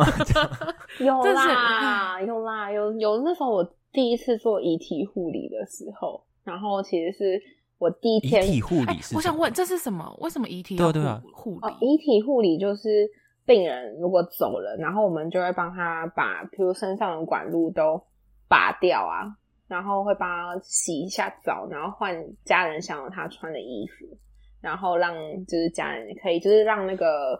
[0.99, 7.41] 有啦有啦有有，那时候我第一次做遗体护理的时候，然后其实是。
[7.81, 10.15] 我第一天遗体护理，我想问这是什么？
[10.21, 10.91] 为什么遗体要
[11.33, 11.75] 护理？
[11.79, 13.09] 遗体护理就是
[13.43, 17.99] 病人如果走了，然后我们就会帮他把，比如身上的管路都
[18.47, 19.25] 拔掉啊，
[19.67, 22.15] 然后会帮他洗一下澡，然后换
[22.45, 24.05] 家人想要他穿的衣服，
[24.61, 25.15] 然后让
[25.47, 27.33] 就是家人可以就是让那个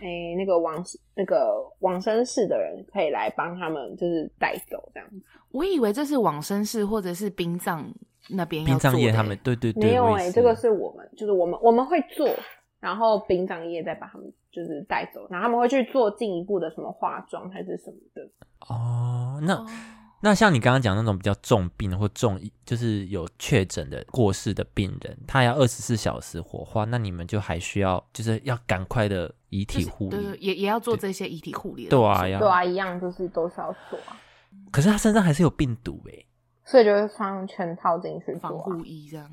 [0.00, 0.82] 诶那个往
[1.14, 5.22] 那个往生室的人可以来帮他们就是带走这样子。
[5.50, 7.86] 我以为这是往生室或者是殡葬。
[8.28, 12.28] 那边殡葬业他们对对对，没有哎，这个是我们，就是我们我们会做，
[12.80, 18.22] 然后殡葬业再把他们就是带走，然后他们会去做进一步的什么化妆还是什么的。
[18.68, 19.64] 哦，那
[20.20, 31.88] 那像你刚刚讲那种比较重病或重就是有确诊的过世的病人，他要二十四小时火化，那你们就还需要就是要赶快的遗体护理，也也要做这些遗体护理。
[31.88, 34.16] 对啊，对啊，一样就是都是要做啊。
[34.70, 36.24] 可是他身上还是有病毒哎。
[36.64, 39.30] 所以就会穿全套进去防护衣这样。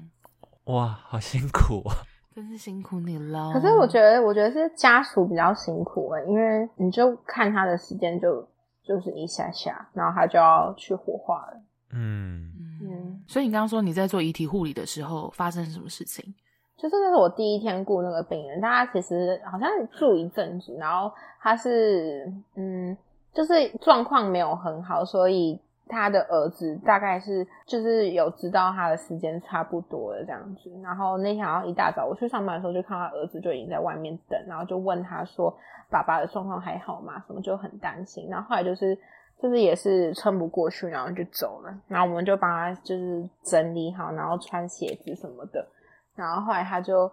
[0.65, 1.95] 哇，好辛苦啊！
[2.33, 3.51] 真是辛苦你了。
[3.51, 8.47] 可是我觉得，我觉得是家属比较辛苦哎，因为你就看他的时间就
[8.83, 11.61] 就是一下下，然后他就要去火化了。
[11.91, 12.51] 嗯
[12.81, 13.23] 嗯。
[13.27, 16.33] 所以你刚刚说你在做遗体护理的时候发生什么事情？
[16.77, 22.95] 就是那是我第一天顾那个病人，大家其实好像住一阵子，然后他是嗯，
[23.33, 25.59] 就是状况没有很好，所以。
[25.91, 35.53] 他的儿子大概是就是有知道他的时间差不多了这样子，然后那天好像一大早我去上班的时候，就看他儿子就已经在外面等，然后就问他说
[35.91, 38.27] ：“爸爸的状况还好吗？”什么就很担心。
[38.29, 38.97] 然后后来就是
[39.37, 41.73] 就是也是撑不过去，然后就走了。
[41.87, 45.67] 然后我们就帮他就是整理好，然后穿鞋子什么的。
[46.15, 47.11] 然后后来他就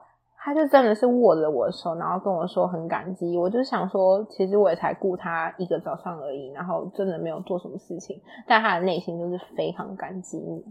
[0.49, 3.37] 他就真的是握着我的手，然后跟我说很感激。
[3.37, 10.65] 我就想说，其实我也才顾他一个早上而已，然后真的没有做什么事情，但他的内心就是非常感激你，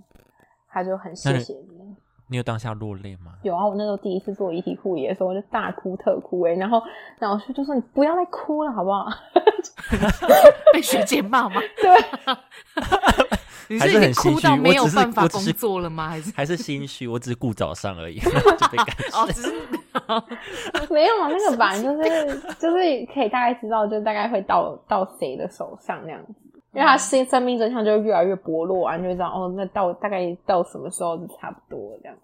[0.67, 1.95] 他就很谢谢你。
[2.29, 3.33] 你有当下落泪吗？
[3.43, 6.81] 有啊，我那时候第一次做遗体护理的时候，我就大哭特哭哎、然后
[7.19, 9.07] 老师就说你不要再哭了好不好？
[10.73, 11.61] 被学姐骂吗？
[11.81, 11.95] 对，
[13.69, 16.09] 你还是很心虚哭到没有办法工我只是作了吗？
[16.09, 17.07] 还是还是心虚？
[17.07, 19.51] 我只是顾早上而已， 就被感哦，只是
[20.89, 22.77] 没有啊，那个版就是就是
[23.13, 26.33] 可以大概知道，就大概会到到谁的手上那样子，
[26.73, 32.17] 因为他生生命真相就越来越薄弱啊，你就会知道哦，那到大概到什么时候就差不多了这样。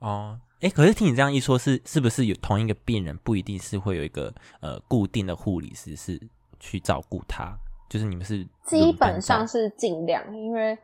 [0.00, 6.20] 哦，哎，可是听你这样一说，是是不是有同一个病人不一定是会有一个呃固定的护理师是
[6.60, 7.56] 去照顾他？
[7.88, 10.76] 就是你们是基本上是尽量，因为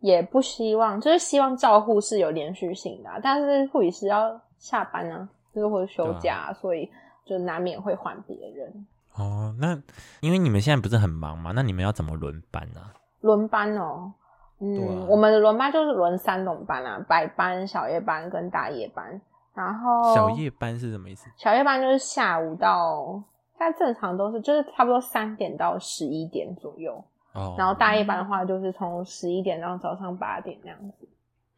[0.00, 6.90] 也不希望，就是希望照护是有连续性的啊、但是护理师要下班呢、就是或者休假啊、所以
[7.24, 8.86] 就难免会换别人
[9.16, 9.54] 哦。
[9.58, 9.78] 那
[10.20, 12.80] 因为你们现在不是很忙嘛，那你们要怎么轮班呢、
[13.20, 14.12] 轮班哦。
[14.58, 19.20] 嗯，啊我们的轮班就是轮三种班啊，白班、小夜班跟大夜班。
[19.54, 21.30] 然后小夜班是什么意思？
[21.36, 23.22] 小夜班就是下午到，
[23.58, 27.02] 但正常都是就是差不多三点到十一点左右。
[27.32, 31.08] 哦，然后大夜班的话就是从十一点到早上八点那样子。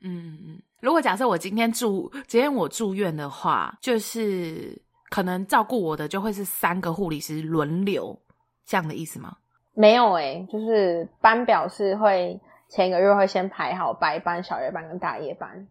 [0.00, 4.80] 嗯嗯，如果假设我今天住，今天我住院的话，就是
[5.11, 8.18] 可能照顾我的就会是三个护理师轮流
[8.64, 9.36] 这样的意思吗？
[9.74, 15.68] 没有诶、就是班表是会前一个月会先排好白班、小夜班跟大夜班，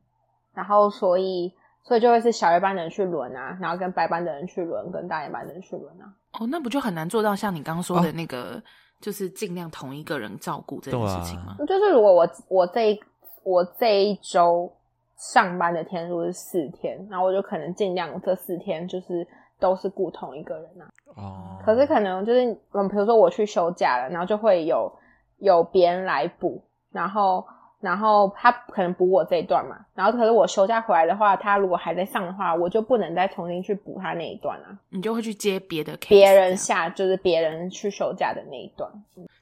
[0.54, 6.08] 然后所以所以就会是小夜班的人去轮啊，然后跟白班的人去轮，跟大夜班的人去轮啊。
[6.40, 8.62] 哦，那不就很难做到像你刚刚说的哦那个，
[9.02, 11.58] 就是尽量同一个人照顾这件事情吗？
[11.68, 13.00] 就是如果我我这一
[13.44, 14.72] 我这一周
[15.18, 19.28] 上班的天数是四天，然后我就可能尽量这四天就是
[19.60, 20.86] 都是雇同一个人啊。
[21.16, 24.92] 哦，可是可能就是嗯，比如说我去休假了，然后就会有
[25.40, 26.62] 有别人来补，
[26.92, 27.44] 然后
[27.80, 38.92] 然后他可能补我这一段嘛，然后可是我休假回来的话，他如果还在上的话，我就不能再重新去补他那一段啊，你就会去接别的 case，别人下就是别人去休假的那一段，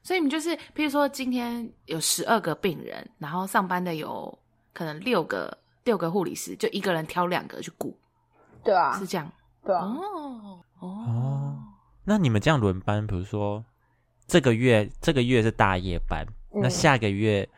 [0.02, 4.38] 所以你们就是，譬如说今天有十二个病人，然后上班的有
[4.72, 5.56] 可能六个
[5.86, 7.96] 六个护理师，就一个人挑两个去顾，
[8.62, 9.32] 对啊是，这样。
[9.64, 11.56] 对啊，哦哦哦，
[12.04, 13.64] 那你们这样轮班，比如说
[14.26, 17.48] 这个月这个月是大夜班，那嗯下个月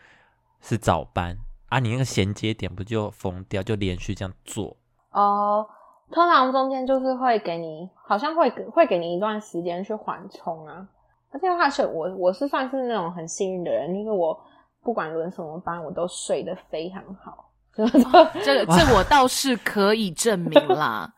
[0.60, 1.36] 是早班
[1.68, 4.76] 啊，你那个衔接点不就疯掉，就连续这样做？
[5.10, 5.68] 哦，
[6.10, 10.86] 通常中间就是会给你，好像会给会给你一段时间去缓冲啊。
[11.30, 14.38] 而且话是我我是算是那种很幸运的人，就是我
[14.82, 17.47] 不管轮什么班，我都睡得非常好，就是
[18.44, 21.10] 这个这我倒是可以证明啦。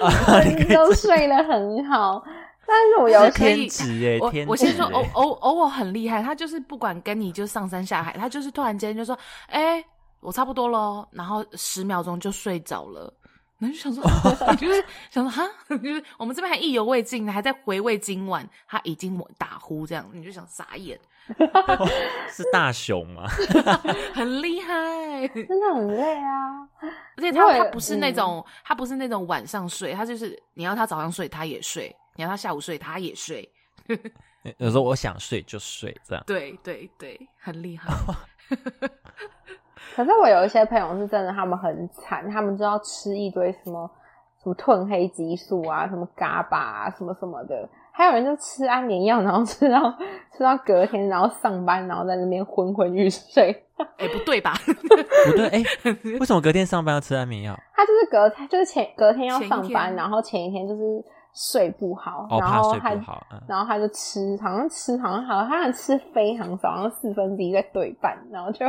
[0.74, 2.22] 都睡得很好。
[2.66, 9.82] 但是我有是可以天职耶， 我我先说，偶偶偶尔很厉害，他就是不管跟你就上山下海，他就是突然间就说，哎、
[10.20, 13.12] 我差不多咯，然后十秒钟就睡着了。
[13.58, 14.04] 然后就想说，
[14.52, 15.48] 你 就是想说哈，
[15.82, 20.98] 就是我们这边还意犹未尽，还在回味今晚，他已经打呼这样，你就想傻眼，
[22.30, 23.26] 是大熊吗？
[24.14, 25.26] 很厉害。
[25.28, 26.68] 真的很累啊。
[27.16, 33.50] 而且他他不是那嗯种，他不是那种晚上睡，他就是你要他早上睡他也睡，你要他下午睡他也睡，
[34.58, 36.22] 有时候我想睡就睡，这样。
[36.26, 37.92] 对对对，很厉害。
[39.98, 43.90] 可是我有一些朋友是真的，他们很惨，他们就要吃一堆什么
[44.40, 47.68] 什么褪黑激素啊，什么嘎巴啊，什么什么的。
[47.90, 49.92] 还有人就吃安眠药，然后吃到
[50.30, 53.50] 吃到隔天，然后上班，然后在那边昏昏欲睡。
[53.96, 54.52] 哎、不对吧？
[55.26, 55.64] 不对，哎、
[56.20, 57.58] 为什么隔天上班要吃安眠药？
[57.74, 60.82] 他就是隔天就是前隔天要上班，然后前一天就是
[61.34, 62.94] 睡不好，哦，然后他
[63.48, 68.64] 然后他就吃，好像吃好像好像他吃非常少，好像四分之一在对半，然后就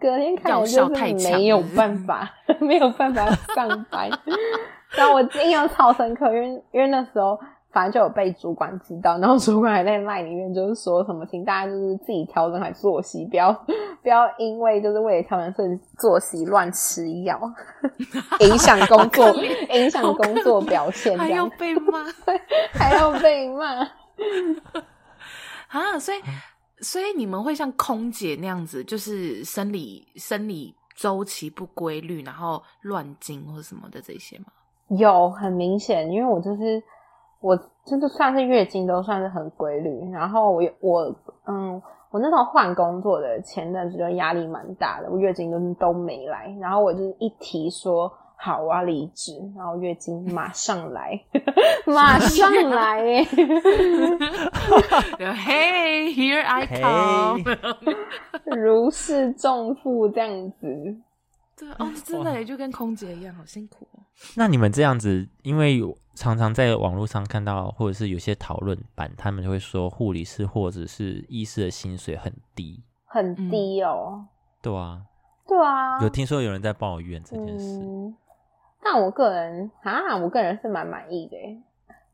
[0.00, 2.30] 隔天看我就是没有办法，
[2.60, 4.08] 没有办法上班。
[4.96, 7.38] 然后我印象超深刻，因为因为那时候
[7.72, 13.52] 反正就有被主管知道，然后主管还在麦里面就是说什么，请大家就是自己调整好作息，不要
[14.02, 17.40] 不要因为就是为了调整自己作息乱吃药，
[18.40, 19.28] 影响工作
[19.70, 22.04] 影响工作表现，还要这样被骂
[22.72, 23.88] 还要被骂。
[25.68, 25.98] 啊！
[25.98, 26.18] 所以
[26.80, 34.46] 所以你们会像空姐那样子，就是生理生理周期不规律，然后乱经或什么的这些吗？
[34.88, 36.82] 有很明显，因为我就是
[37.40, 41.14] 我真的算是月经都算是很规律，然后我我
[41.46, 51.20] 嗯，我那时候换工作的前阵子就压力蛮大的，我月经都都没来，然后我就一提说好我要离职，然后月经马上来，
[51.86, 53.24] 马上来耶，
[55.18, 57.42] 嘿，Here I come。
[58.56, 60.96] 如释重负这样子。
[61.58, 64.00] 对哦，真的也就跟空姐一样，好辛苦哦。
[64.36, 65.80] 那你们这样子，因为
[66.14, 74.26] 常常在网络上看到，或者是有些讨论版，他们就会说护理师或者是医师的薪水很低，很低哦。
[74.60, 75.00] 对啊，
[75.48, 77.80] 对啊，有听说有人在抱怨这件事。
[77.80, 78.14] 嗯，
[78.88, 81.36] 但我个人啊，我个人是蛮满意的，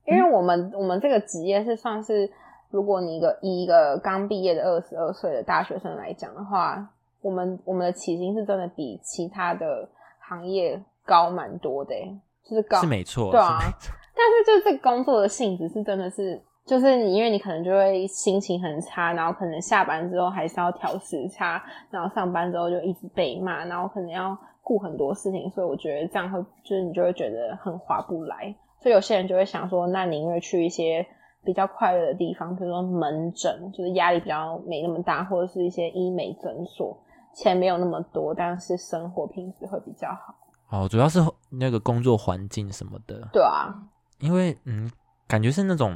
[0.06, 2.30] 因为我们、我们这个职业是算是，
[2.70, 6.88] 如果你一个以一个刚毕业的二十二岁的大学生来讲的话，
[7.20, 9.86] 我们我们的起薪是真的比其他的
[10.18, 13.58] 行业高蛮多的耶，就是高是没错，对啊。
[13.78, 13.90] 是。
[14.14, 31.06] 但是就这个工作的性质是真的是，就是你因为你可能就会心情很差，然后可能下班之后还是要调时差，然后上班之后就一直被骂，然后可能要顾很多事情，所以我觉得这样会就是你就会觉得很划不来，所以有些人就会想说，那宁愿去一些
[31.44, 36.96] 比较快乐的地方，比如说门诊，就是压力比较没那么大，或者是一些医美诊所，
[37.34, 40.34] 钱没有那么多，但是生活品质会比较好。
[40.70, 41.18] 哦，主要是
[41.50, 43.74] 那个工作环境什么的，对啊，
[44.20, 44.90] 因为嗯，
[45.26, 45.94] 感觉是那种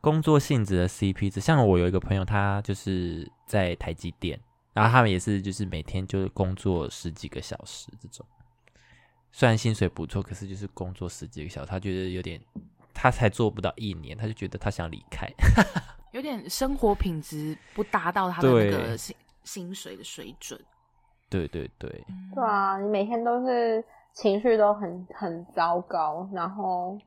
[0.00, 1.40] 工作性质的 CP 值。
[1.40, 4.40] 像我有一个朋友，他就是在台积电，
[4.72, 8.24] 然后他们也是就是每天就是工作十几个小时这种，
[9.30, 12.40] 虽然薪水不错，可是就是工作十几个小时，他觉得有点，
[12.94, 15.28] 他才做不到一年，他就觉得他想离开。
[16.12, 20.62] 有点生活品质不达到他的那对个薪薪水的水准。
[21.30, 21.90] 对对对，
[22.34, 26.98] 对啊，你每天都是情绪都很很糟糕，然后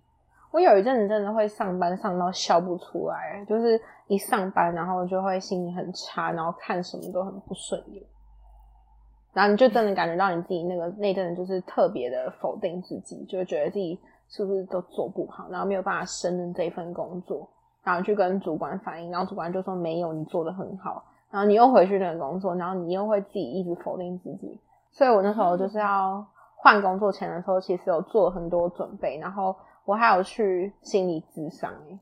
[0.56, 3.78] 我有一阵子真的会上班上到笑不出来，就是
[4.08, 8.02] 一上班然后就会心情很差，然后看什么都很不顺眼，
[9.34, 14.00] 然后你就真的感觉到你自己那个那阵子就是特别的否定自己，就会觉得自己
[14.30, 17.46] 是不是都做不好，然后没有办法胜任这份工作，
[17.84, 21.04] 然后去跟主管反映，然后主管就说没有，你做的很好。
[21.32, 24.58] 然后你又回去那个工作，然后你又会自己一直否定自己，
[24.90, 26.26] 所以我那时候就是要
[26.56, 29.54] 换工作前的时候，其实有做很多准备，然后
[29.86, 32.00] 我还有去心理咨商诶。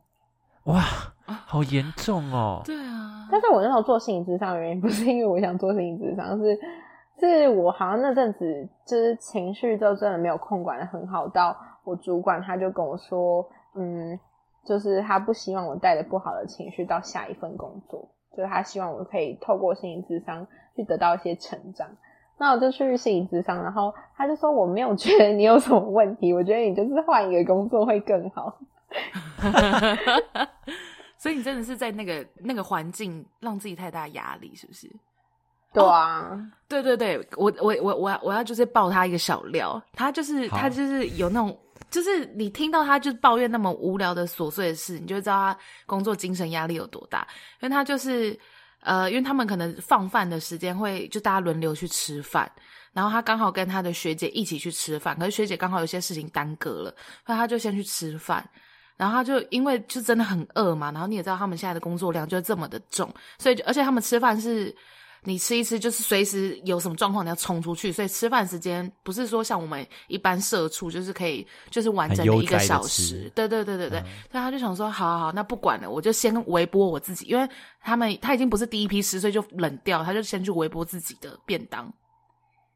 [0.64, 0.82] 哇，
[1.26, 2.62] 好严重哦！
[2.66, 6.60] 对啊，但是我那时候做心理咨商的原因不是因为我想做心理咨商，是
[7.20, 14.18] 是我好像那阵子就是情绪就真的没有控管的很好，到我主管他就跟我说，嗯，
[14.66, 18.10] 就是他不希望我带着不好的情绪到下一份工作。
[18.36, 21.88] 就是他希望我可以透过心理智商去得到一些成长，
[22.38, 28.58] 那我就去心理咨商，然后他就说我没有觉得你有什么问题，我觉得你就是换一个工作会更好。
[31.18, 34.92] 所以你真的是在那个那个环境让自己太大压力，是不是？
[35.74, 41.58] 对啊，对对对，我我我我要我要就是爆他一个小料，他就是他就是有那种，
[41.90, 45.58] 就是你听到他就是抱怨那么无聊的琐碎的事，你就知道他
[45.88, 47.28] 工作精神压力有多大。
[47.62, 48.38] 因为他就是
[48.84, 52.52] 呃，因为他们可能放饭的时间会就大家轮流去吃饭，
[52.94, 58.48] 然后他刚好跟他的学姐一起去吃饭，可是学姐刚好有些事情耽搁了，所以他就先去吃饭。
[58.96, 64.74] 然后他就因为就真的很饿嘛，然后你也知道他们现在的工作量就这么的重，所以而且他们吃饭是
[65.24, 74.06] 你吃一吃就是随时有什么状况你要冲出去，所以吃饭时间不是说像我们一般社畜就是可以就是完整的一个小时，对对对对对，嗯。
[74.32, 77.48] 所以他就想说好好好，那不管了，我就先微波我自己，因为
[77.82, 81.92] 他们他已经不是第一批吃，所以就冷掉，他就先去微波自己的便当，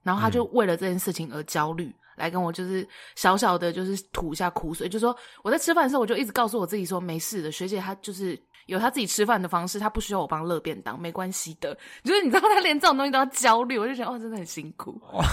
[0.04, 1.94] 然后他就为了这件事情而焦虑。
[2.18, 8.36] 来跟我就是小小的，就是吐一下苦水，就说我在吃饭的时候，我就一直告诉我自己说没事的，学姐她就是
[8.68, 11.76] 有他自己吃饭的方式，他不需要我帮热便当，没关系的。
[12.04, 15.02] 就是你知道，他连这种东西都要焦虑，我就觉得哦，真的很辛苦。
[15.14, 15.24] 哇，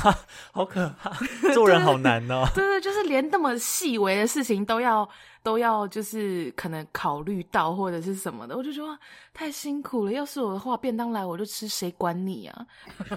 [0.52, 1.10] 好可怕，
[1.52, 2.44] 做人好难哦。
[2.54, 5.08] 对对，就是连那么细微的事情都要
[5.42, 8.98] 都要，就是可能考虑到或者是什么的，我就觉得
[9.32, 10.12] 太辛苦了。
[10.12, 12.66] 要是我的话，便当来我就吃，谁管你啊？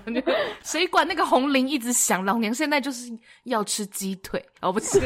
[0.64, 2.26] 谁管那个红铃一直响？
[2.26, 5.00] 老娘现在就是要吃鸡腿，哦不吃，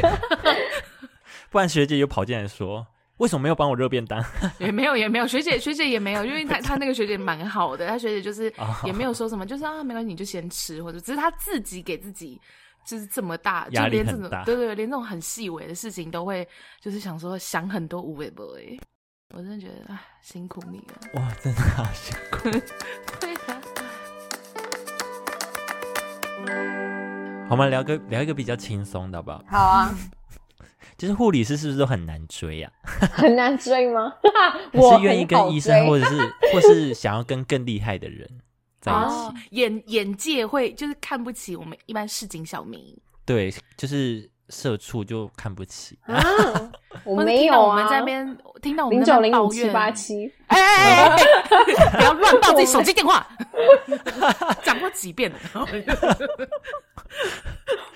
[1.52, 2.88] 不然学姐又跑进来说，
[3.22, 4.24] 为什么没有帮我热便当？
[4.58, 12.40] 也没有也没有，学姐学姐也没有，因为她 她那个学姐蛮好的，她学姐就是哦也没有说什么，就是啊没关系你就先吃，或者只是她自己给自己。
[12.84, 16.46] 就是这么大， 就压力连这种很大对对，连这种很细微的事情都会，
[16.80, 18.76] 就是想说想很多无为不为。
[19.36, 20.96] 我真的觉得，啊，辛苦你了。
[21.14, 22.50] 哇，真的好辛苦。
[23.20, 23.62] 对啊，
[27.48, 29.44] 好，我们聊个聊一个比较轻松的好不好？
[29.48, 29.96] 好啊，
[31.02, 32.72] 就是护理师是不是都很难追啊？
[33.12, 34.14] 很难追吗？
[34.74, 36.16] 我是愿意跟医生，或者是
[36.54, 38.30] 或是想要跟更厉害的人
[38.80, 42.80] 在一哦起？，眼眼界会就是看不起我们一般市井小民，
[43.26, 45.98] 对，就是社畜就看不起。
[46.04, 46.14] 啊，
[47.04, 53.26] 我没有啊，在那边听到我们零九零五七那边抱怨，八七，哎哎哎不要乱报自己手机电话，
[54.62, 55.38] 讲过几遍了。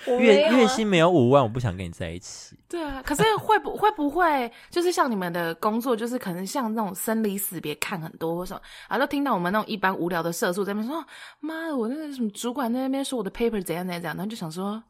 [0.06, 2.56] 月月薪没有五万，我不想跟你在一起。
[2.68, 11.04] 对啊，可是会不会不会就是像你们的工作，就是可能像那种生离死别看很多或什么，然后就听到我们那种一般无聊的社畜在那边说，
[11.40, 14.80] 妈的，我那个什么主管在那边说我的 paper 怎样怎样怎样，然后就想说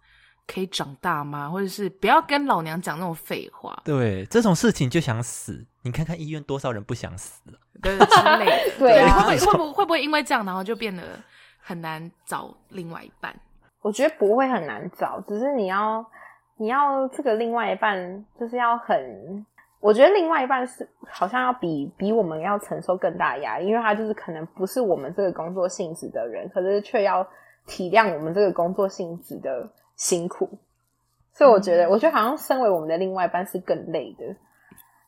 [0.46, 1.48] 可以长大吗？
[1.48, 5.64] 或者是不要跟老娘讲那种废话，对，这种事情就想死。
[5.82, 7.58] 你看看医院多少人不想死了？
[7.82, 8.78] 对之类的。
[8.78, 11.02] 对啊会不会会不会会不会因为这样，然后就变得
[11.60, 13.34] 很难找另外一半？
[13.82, 16.04] 我觉得不会很难找，只是你要
[16.56, 19.46] 你要这个另外一半就是要很，
[19.78, 27.24] 我觉得另外一半是好像要比比我们要承受更大的压力，因为他就是可能不是我们这个工作性质的人，可是却要
[27.66, 30.48] 体谅我们这个工作性质的辛苦，
[31.32, 34.24] 所以我觉得，我觉得好像身为我们的另外一半是更累的，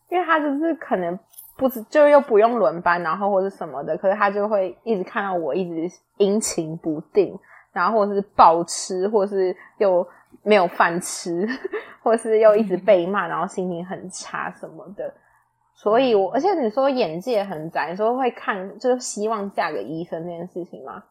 [0.09, 1.19] 因为他就是可能。
[1.59, 7.37] 不知就又不用轮班，然后或者什么的，可是他就会一直看到我一直阴晴不定，
[7.73, 10.07] 然后或者是暴吃，或是又
[10.45, 11.45] 没有饭吃，
[12.01, 15.13] 或是又一直被骂， 然后心情很差什么的。
[15.75, 21.03] 所以我，而且你说眼界很窄，你说会看就是希望嫁给医生这件事情吗？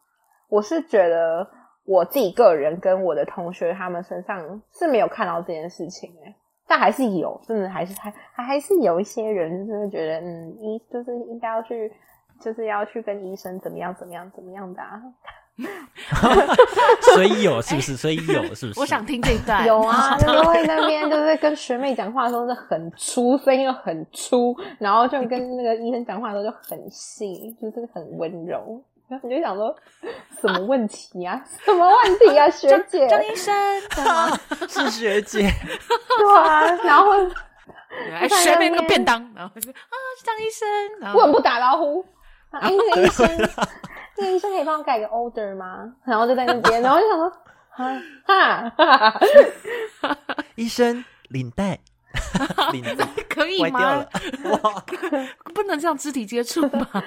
[0.48, 1.46] 我是觉得
[1.88, 6.36] 我自己个人跟我的同学他们身上是没有看到这件事情诶、
[6.68, 11.90] 但还是有，真的还是还还还是有一些人就是会觉得，嗯，医就是应该要去，
[12.42, 15.02] 就是要去跟医生怎么样怎么样怎么样的、啊。
[17.16, 17.96] 所以有是不是？
[17.96, 18.80] 所以有是不是？
[18.80, 19.66] 我想听这一段。
[19.66, 28.84] 有啊，就是会那边就是跟学妹讲话的时候是很粗，声音又很粗，然后就跟那个医生讲话的时候就很细，就是很温柔。
[29.08, 29.76] 然后你就想说，
[30.42, 31.42] 什么问题啊？
[31.64, 33.08] 什么问题啊，学姐？
[33.08, 33.56] 张医生？
[34.68, 35.50] 是学姐，
[36.20, 37.12] 对啊，然后
[38.12, 40.68] 还，学妹那个便当，然后就啊，张医生，
[41.00, 42.06] 然后为什么不打招呼？
[42.52, 43.26] 啊，哎，那个医生，
[44.18, 45.94] 那个医生可以帮我改个 order 吗？
[46.06, 47.30] 然后就在那边，然后就想说，
[47.70, 47.94] 哈
[48.26, 49.10] 哈哈
[50.02, 50.18] 哈，
[50.56, 51.80] 医生领带，
[53.30, 54.10] 可以吗了？，
[54.64, 54.84] 哇！
[55.54, 57.04] 不能这样肢体接触吧？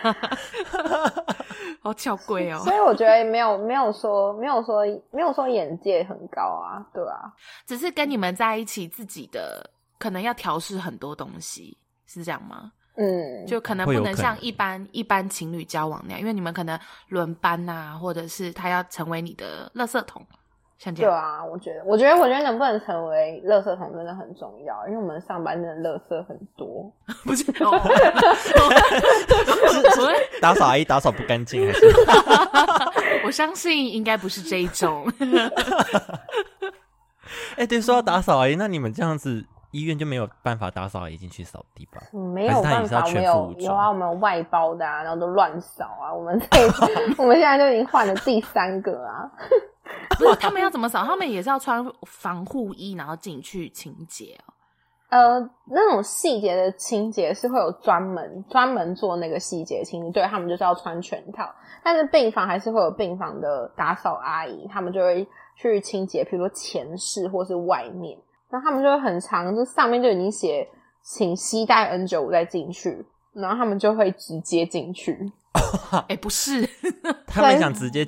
[1.82, 2.58] 好巧贵哦。
[2.64, 7.32] 所以我觉得没有没有说没有说没有说眼界很高啊，对啊，
[7.66, 9.68] 只是跟你们在一起，自己的
[9.98, 12.72] 可能要调试很多东西，是这样吗？
[12.96, 20.26] 嗯，就可能不能像一般一般情侣交往那样，因为你们可能轮班呐、或者是他要成为你的垃圾桶，
[20.80, 21.12] 像这样。
[21.12, 26.90] 对啊，我觉得，我觉得，我觉得能不能成为垃圾桶真的很重要，因为我们上班真的垃圾很多。
[27.24, 27.70] 不是 哦，
[29.98, 31.86] 我打扫阿姨打扫不干净还是？
[33.26, 35.06] 我相信应该不是这一种。
[37.56, 42.00] 哎、对，说到打扫阿姨，那你们这样子医院就没有办法打扫阿姨进去扫地吧？
[42.14, 46.12] 嗯没还有办法，是他也是要我们全副武装有有啊，我们外包的啊，然后都乱扫啊。
[46.12, 46.58] 我们这
[47.18, 49.30] 我们现在就已经换了第三个啊。
[50.18, 51.04] 不是他们要怎么扫？
[51.04, 54.54] 他们也是要穿防护衣，然后进去清洁哦。
[55.08, 61.52] 呃，那种细节的清洁是会有专门专门做那个细节清洁，对他们就是要穿全套。
[61.82, 65.26] 但是病房还是会有病房的打扫阿姨，他们就会
[65.56, 68.16] 去清洁，比如说前室或是外面。
[68.50, 70.68] 然后他们就会很长，就上面就已经写
[71.02, 75.32] 请携带 N 九五再进去，然后他们就会直接进去。
[76.08, 76.68] 哎、不是，
[77.26, 78.06] 他们想直接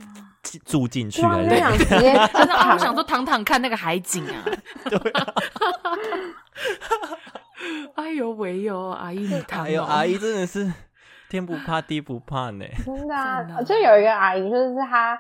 [0.64, 4.45] 住进去对啊，直接 就真的我想说躺躺看那个海景啊。
[4.90, 5.34] 对啊，
[7.95, 10.70] 哎呦喂呦，阿姨你躺、哦，哎呦，阿姨真的是
[11.30, 12.64] 天不怕地不怕呢。
[12.84, 15.18] 真的啊就有一个阿姨，就是她，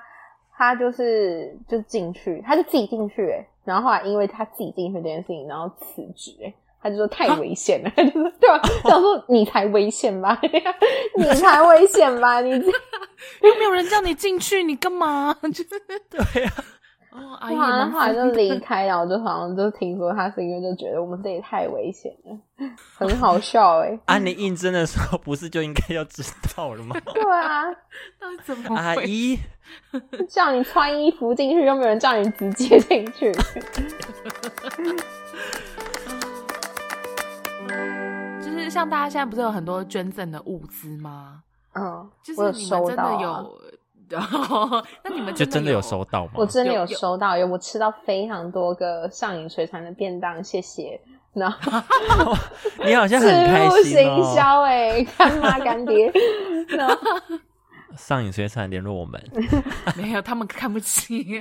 [0.56, 6.52] 她就是就进去，她就自己进去、欸，然后后来因为她自己进去这件事情，然后辞职、欸，
[6.82, 8.60] 她就说太危险了，就是对吧？
[8.84, 10.36] 想说你才危险吧，
[11.16, 12.66] 你才危险吧，你这
[13.42, 15.34] 又没有人叫你进去，你干嘛？
[15.42, 15.68] 就是
[16.10, 16.52] 对啊，
[17.12, 17.52] 哦，阿
[18.10, 22.38] 姨就离开，然后就好像就听说他是因为就觉得我们这里太危险了，
[22.96, 26.22] 很好笑哎、啊，你应征的时候不是就应该要知
[26.56, 26.96] 道了吗？
[27.04, 27.64] 对啊，
[28.18, 29.38] 到底怎么回阿姨，
[30.28, 33.32] 叫你穿衣服进去，又没有人叫你直接进去。
[38.42, 41.42] 就是像大家现在不是有很多捐赠的物资吗？
[41.74, 43.44] 嗯，就是我有你们真的收到啊
[44.10, 44.18] 有，
[45.02, 46.32] 那你们就真的有有收到吗？
[46.36, 51.00] 我真的有收到，有我吃到非常多个上瘾水产的便当，谢谢。
[51.32, 51.80] 然后
[52.84, 54.34] 你好像很开入心行哦。
[54.36, 56.12] 销哎，干妈 干爹，
[56.68, 56.94] 然后
[57.96, 59.18] 上瘾水产联络我们，
[59.96, 61.40] 没有，他们看不起。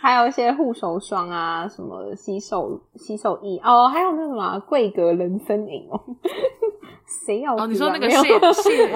[0.00, 6.00] 还有一些护手霜啊，什么洗手洗手液哦，还有那什么啊桂格人参饮哦，
[7.26, 8.86] 谁要哦，你说那个 谢谢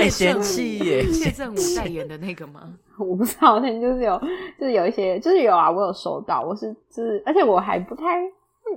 [0.00, 2.60] 哎， 嫌弃耶，谢振武代言的那个吗？
[2.98, 4.20] 我不知道，但就是有，
[4.58, 8.30] 就是有一些，就是有啊，我有收到，我是就是，而且我还不太，嗯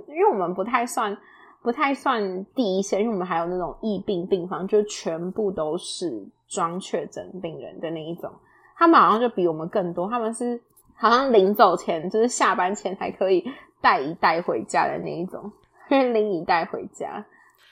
[0.07, 1.15] 因为我们不太算
[1.61, 8.31] 不太算第一线，因为我们还有那种疫病病房，就是全部都是装确诊病人的那一种，
[8.77, 10.59] 他们好像就比我们更多，他们是
[10.97, 13.43] 好像临走前就是下班前才可以
[13.81, 15.51] 带一袋回家的那一种，
[15.89, 17.23] 拎一袋回家，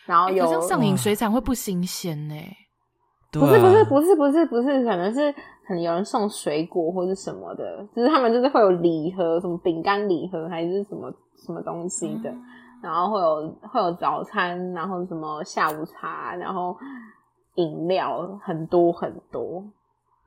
[0.05, 2.36] 然后有可是上瘾水产会不新鲜呢、
[3.32, 5.32] 对不是不是啊不是不是不是，可能是
[5.65, 12.32] 可能有人送水果或者什么的，就是他们就是会有礼盒，什么饼干礼盒还是什么什么东西的，
[12.84, 16.78] 然后会有会有早餐，然后什么下午茶，然后
[17.55, 19.63] 饮料很多很多。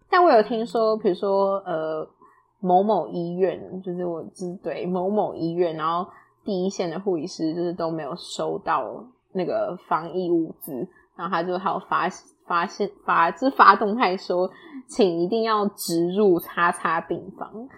[0.09, 2.09] 但我有听说，比如说呃
[2.61, 6.11] 某某医院，就是我就是对某某医院，然后
[6.45, 12.09] 第一线的护理师就是都没有收到那个防疫物资，然后他就还有发
[12.47, 14.51] 发现发就是发动态说，
[14.89, 17.69] 请一定要植入叉叉病房，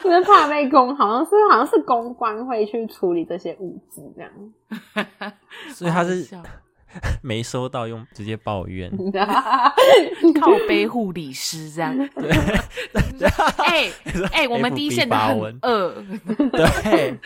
[0.00, 4.30] 就是怕被公，好像是好像是公关会去处理这些物资这样。
[5.72, 6.22] 所以他是
[7.22, 8.90] 没收到，用直接抱怨。
[10.40, 11.96] 靠背护理师这样。
[13.58, 13.90] 哎
[14.32, 15.94] 哎，我们第一线的很饿，
[16.52, 17.16] 对，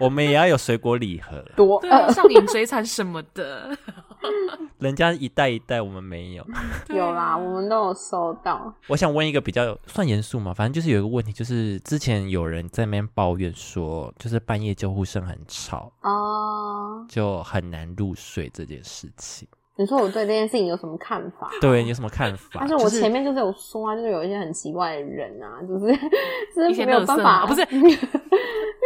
[0.00, 3.76] 我们也要有水果礼盒，多呃上瘾水产什么的，
[4.78, 6.46] 人家一袋一袋，我们没有。
[6.94, 8.72] 有啦，我们都有收到。
[8.88, 19.46] 我想问一个比较算严肃嘛，反正就是有一个问题，就是之前有人在那边抱怨说，就是半夜救护声很吵，哦，就很难入睡这件事情。
[19.76, 21.48] 你说我对这件事情有什么看法？
[21.60, 22.58] 对，你有什么看法？
[22.60, 25.86] 但是我前面就是有说啊，就是有一些很奇怪的人啊，就是
[26.54, 27.78] 就是没有办法，不是没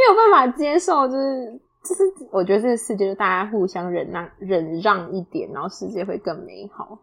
[0.09, 6.99] 有办法接受，就是就是我觉得这个世界就大家互相忍让忍让一点，然后世界会更美好。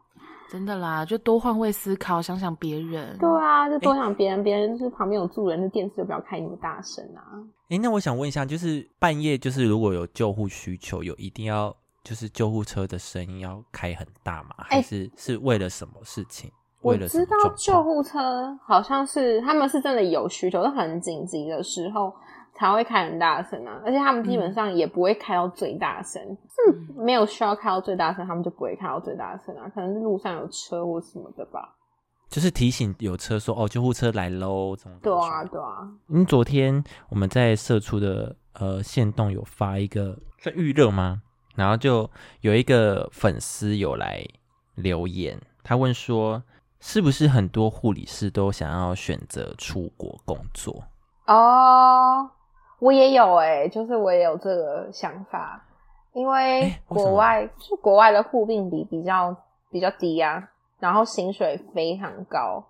[0.49, 3.15] 真的啦，就多换位思考，想想别人。
[3.19, 7.21] 对啊，就多想别人，别人就是旁边有住人，那电视就不要开那么大声啊。
[7.69, 14.55] 哎，那我想问一下，就是半夜，就是如果有救护需求，有一定要就是救护车的声音要开很大吗？
[14.57, 16.49] 还诶是是为了什么事情？
[16.81, 22.11] 我为了什么知道救护车好像是他们是真的有需求，是很紧急的时候
[22.59, 31.77] 才会开很大声啊，而且他们基本上也不会开到最大声，是没有需要开到最大声，他们就不会开到最大声啊，可能是路上有车或什么的吧。
[32.27, 41.21] 就是提醒有车说哦，救护车来喽，对啊，对啊，嗯，昨天我们在社出的呃线动有发一个在预热吗？
[41.55, 42.09] 然后就
[42.41, 44.23] 有一个粉丝有来
[44.75, 46.43] 留言，他问说，
[46.79, 50.83] 是不是很多护理师都想要选择出国工作？
[51.25, 52.29] 哦，
[52.79, 55.63] 我也有诶、就是我也有这个想法，
[56.13, 59.35] 因为国么外就国外的护病比比较
[59.69, 60.49] 比较低啊，
[60.79, 62.63] 然后薪水非常高。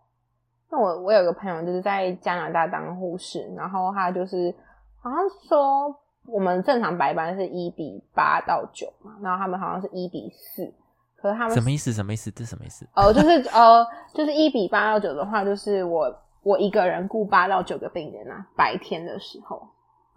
[0.72, 4.54] 那我我有个朋友就是在加拿大当护士，然后他就是
[5.02, 5.96] 好像说
[6.28, 10.72] 我们正常白班是一比八到九嘛，然后他们好像是一比四，
[11.18, 11.92] 可是他们什么意思？
[11.92, 12.30] 什么意思？
[12.32, 12.88] 这什么意思？
[12.96, 19.68] 哦，就是呃，就是一比八到九的话，就是我我一个人顾八到九个病人啊，白天的时候，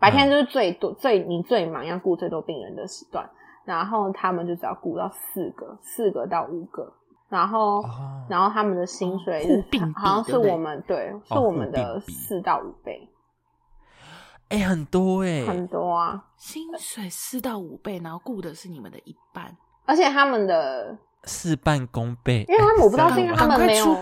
[0.03, 3.25] 白天就是最多、最你最忙要顾最多病人的时段，
[3.65, 6.93] 然后他们就只要顾到四个，四个到五个，
[7.29, 13.09] 然后、哦，然后他们的薪水就是护病比好像是我们对，是哦我们的四到五倍，
[14.49, 23.95] 哎、很多哎、很多啊，薪水四到五倍，然后雇的是你们的一半，而且他们的事半功倍，因为他们我不知道是因为他们没有出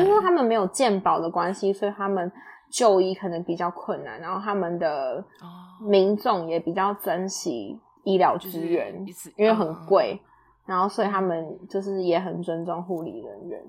[0.00, 2.30] 是说他们没有鉴保的关系，所以他们
[2.70, 10.20] 就医可能比较困难，然后他们的哦民众也比较珍惜医疗资源就是，因为很嗯贵，
[10.66, 13.62] 然后所以他们就是也很尊重护理人员。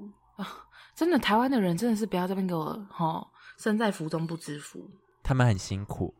[0.95, 3.25] 真的，台湾的人真的是不要这边给我哈，
[3.57, 4.79] 身在福中不知福。
[5.23, 6.13] 他们很辛苦。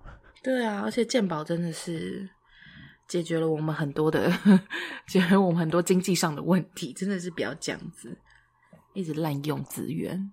[0.43, 2.29] 对啊，而且健保真的是
[3.07, 4.29] 解决了我们很多的，
[5.07, 8.17] 解决了我们很多经济上的问题，真的是不要这样子，
[8.93, 10.31] 一直滥用资源。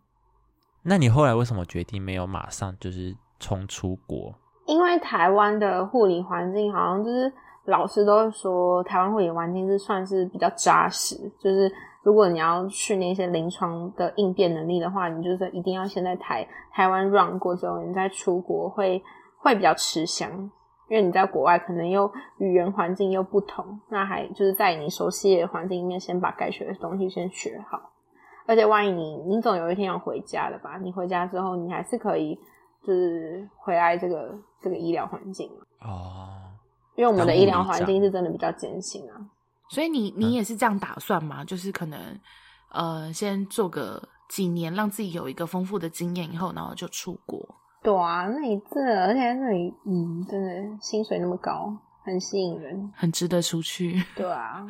[0.88, 4.32] 那你后来为什么决定没有马上就是冲出国？
[4.66, 7.32] 因为台湾的护理环境好像就是
[7.64, 11.70] 老师都会说，台湾护理环境是算是比较扎实，就是
[12.04, 19.02] 如果你要训练一些临床的应变能力的话，你就是一定要先在台台湾 run 过之后，你再出国会
[19.38, 20.30] 会比较吃香，
[20.88, 22.08] 因为你在国外可能又
[22.38, 27.90] 语言环境又不同，那还就是在你熟悉的环境里面，先把该学的东西先学好。
[28.46, 30.78] 而且万一你你总有一天要回家的吧？
[30.82, 32.38] 你回家之后，你还是可以
[32.84, 34.32] 就是回来这个
[34.62, 36.28] 这个医疗环境，哦，
[36.94, 39.14] 因为我们的医疗环境是真的比较艰辛啊。
[39.68, 41.44] 所以你你也是这样打算吗？
[41.44, 41.98] 就是可能
[42.70, 47.44] 呃，先做个几年，让自己有一个丰富的经验，以后然后就出国。
[47.82, 52.92] 对啊，那里这而且那里嗯，真的薪水那么高，很吸引人。
[52.94, 54.64] 很值得出去， 对啊，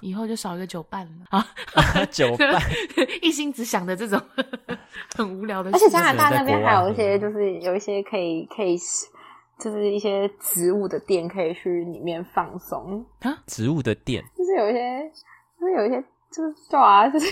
[0.00, 1.38] 以后就少一个酒伴了。
[1.38, 1.46] 啊！
[2.10, 2.60] 酒伴。
[3.22, 4.20] 一心只想着这种
[5.16, 5.88] 很无聊的而事情。
[5.88, 8.76] 且加拿大那边还有一些，就是有一些可以可以，
[9.58, 13.04] 就是一些植物的店可以去里面放松。
[13.20, 15.10] 啊，植物的店，就是有一些，
[15.60, 17.26] 就是有一些，就是对啊，就是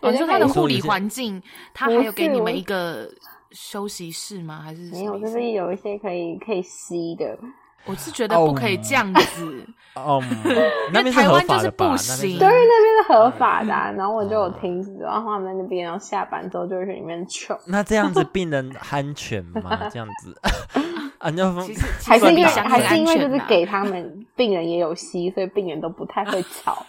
[0.00, 1.40] 哦，你说它的护理环境，
[1.72, 3.08] 它还有给你们一个
[3.52, 4.60] 休息室吗？
[4.62, 7.38] 还是没有，就是有一些可以可以吸的，
[7.84, 10.22] 我是觉得不可以这样子，哦，
[10.92, 17.58] 那边台湾就是不行对，那边是合法的啊、然后我就有听说，然后他们在那边，然后下班之后就会去里面 chill。
[17.66, 19.78] 那这样子病人安全吗？
[19.90, 20.40] 这样子
[21.18, 26.86] 啊，你要其实其还是因为还是因为就是给他们病人也有吸，所以病人都不太会吵。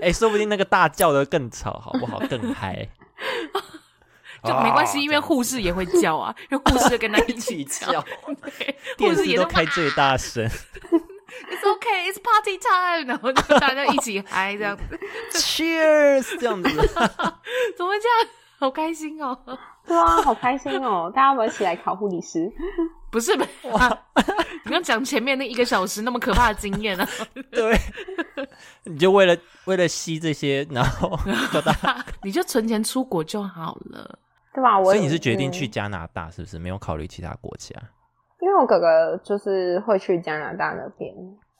[0.00, 2.18] 哎，说不定那个大叫的更吵，好不好？
[2.28, 2.88] 更嗨。
[4.44, 7.86] 就没关系，哦因为护士也会叫啊，因为护士就跟他一起叫，
[8.42, 10.48] 对， 护电视都士也都开最大声
[11.50, 15.00] It's okay, it's party time，然后就大家一起嗨这样子
[15.32, 16.68] ，，Cheers，这样子。
[17.76, 18.28] 怎么会这样？
[18.56, 19.36] 好开心哦！
[19.84, 21.12] 对啊，好开心哦！
[21.14, 22.50] 大家要不要一起来考护理师？
[23.10, 23.46] 不是吧？
[24.64, 27.06] 你刚讲前面那一个小时那么可怕的经验啊，
[27.50, 27.76] 对，
[28.84, 31.18] 你就为了为了吸这些，然后
[32.22, 34.18] 你就存钱出国就好了。
[34.54, 34.78] 对吧？
[34.78, 36.58] 我所以你是决定嗯去加拿大，是不是？
[36.58, 37.74] 没有考虑其他国家？
[38.40, 41.12] 因为我哥哥就是会去加拿大那边，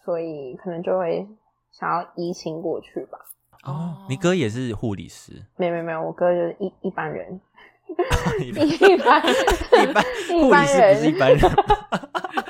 [0.05, 1.27] 所以可能就会
[1.73, 3.19] 想要移情过去吧。
[3.65, 7.41] 哦，你哥也是护理师，没有没有没有，我哥就是一一般人，
[8.45, 9.23] 一般一般
[10.29, 11.19] 护理师不是一。
[11.19, 11.41] 般人，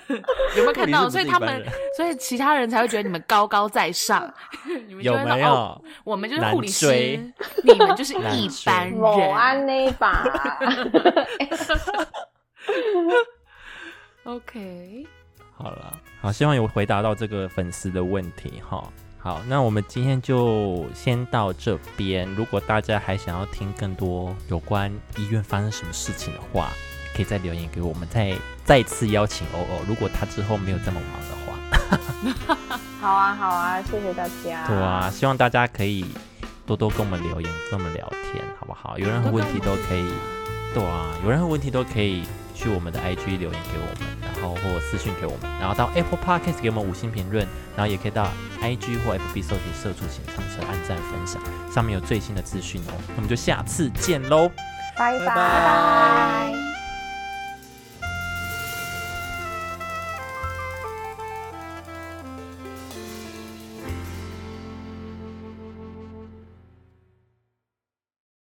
[0.56, 1.08] 有没有看到？
[1.08, 1.64] 所以他们
[1.96, 4.32] 所以其他人才会觉得你们高高在上。
[4.86, 5.90] 你们就有没哦有？
[6.04, 7.18] 我们就是护理师，
[7.62, 9.32] 你们就是一般某人。
[9.34, 10.24] 安那把
[14.24, 15.06] ，OK，
[15.56, 18.82] 好了，好，希望有回答到这个粉丝的问题哈。
[19.18, 22.28] 好，那我们今天就先到这边。
[22.34, 26.70] 如果大家还想要听更多有关医院发生什么事情的话，
[27.14, 28.34] 可以再留言给我们，再
[28.64, 29.82] 再次邀请欧欧。
[29.86, 34.66] 如果他之后没有这么忙的话， 好啊好啊，谢谢大家。
[34.66, 36.04] 对啊，希望大家可以
[36.66, 38.98] 多多跟我们留言，跟我们聊天，好不好？
[38.98, 40.12] 有任何问题都可以，
[40.74, 42.22] 对啊，有任何问题都可以
[42.54, 47.46] 去我们的 IG 留言给我们，然后或私讯给我们，然后到 Apple Podcast 给我们五星评论，
[47.76, 48.28] 然后也可以到
[48.62, 52.92] IG 或 FB 搜寻“社畜请上车”按赞分享，上面有最新的资讯哦。
[53.08, 54.50] 那我们就下次见喽。
[54.96, 56.83] 拜拜拜。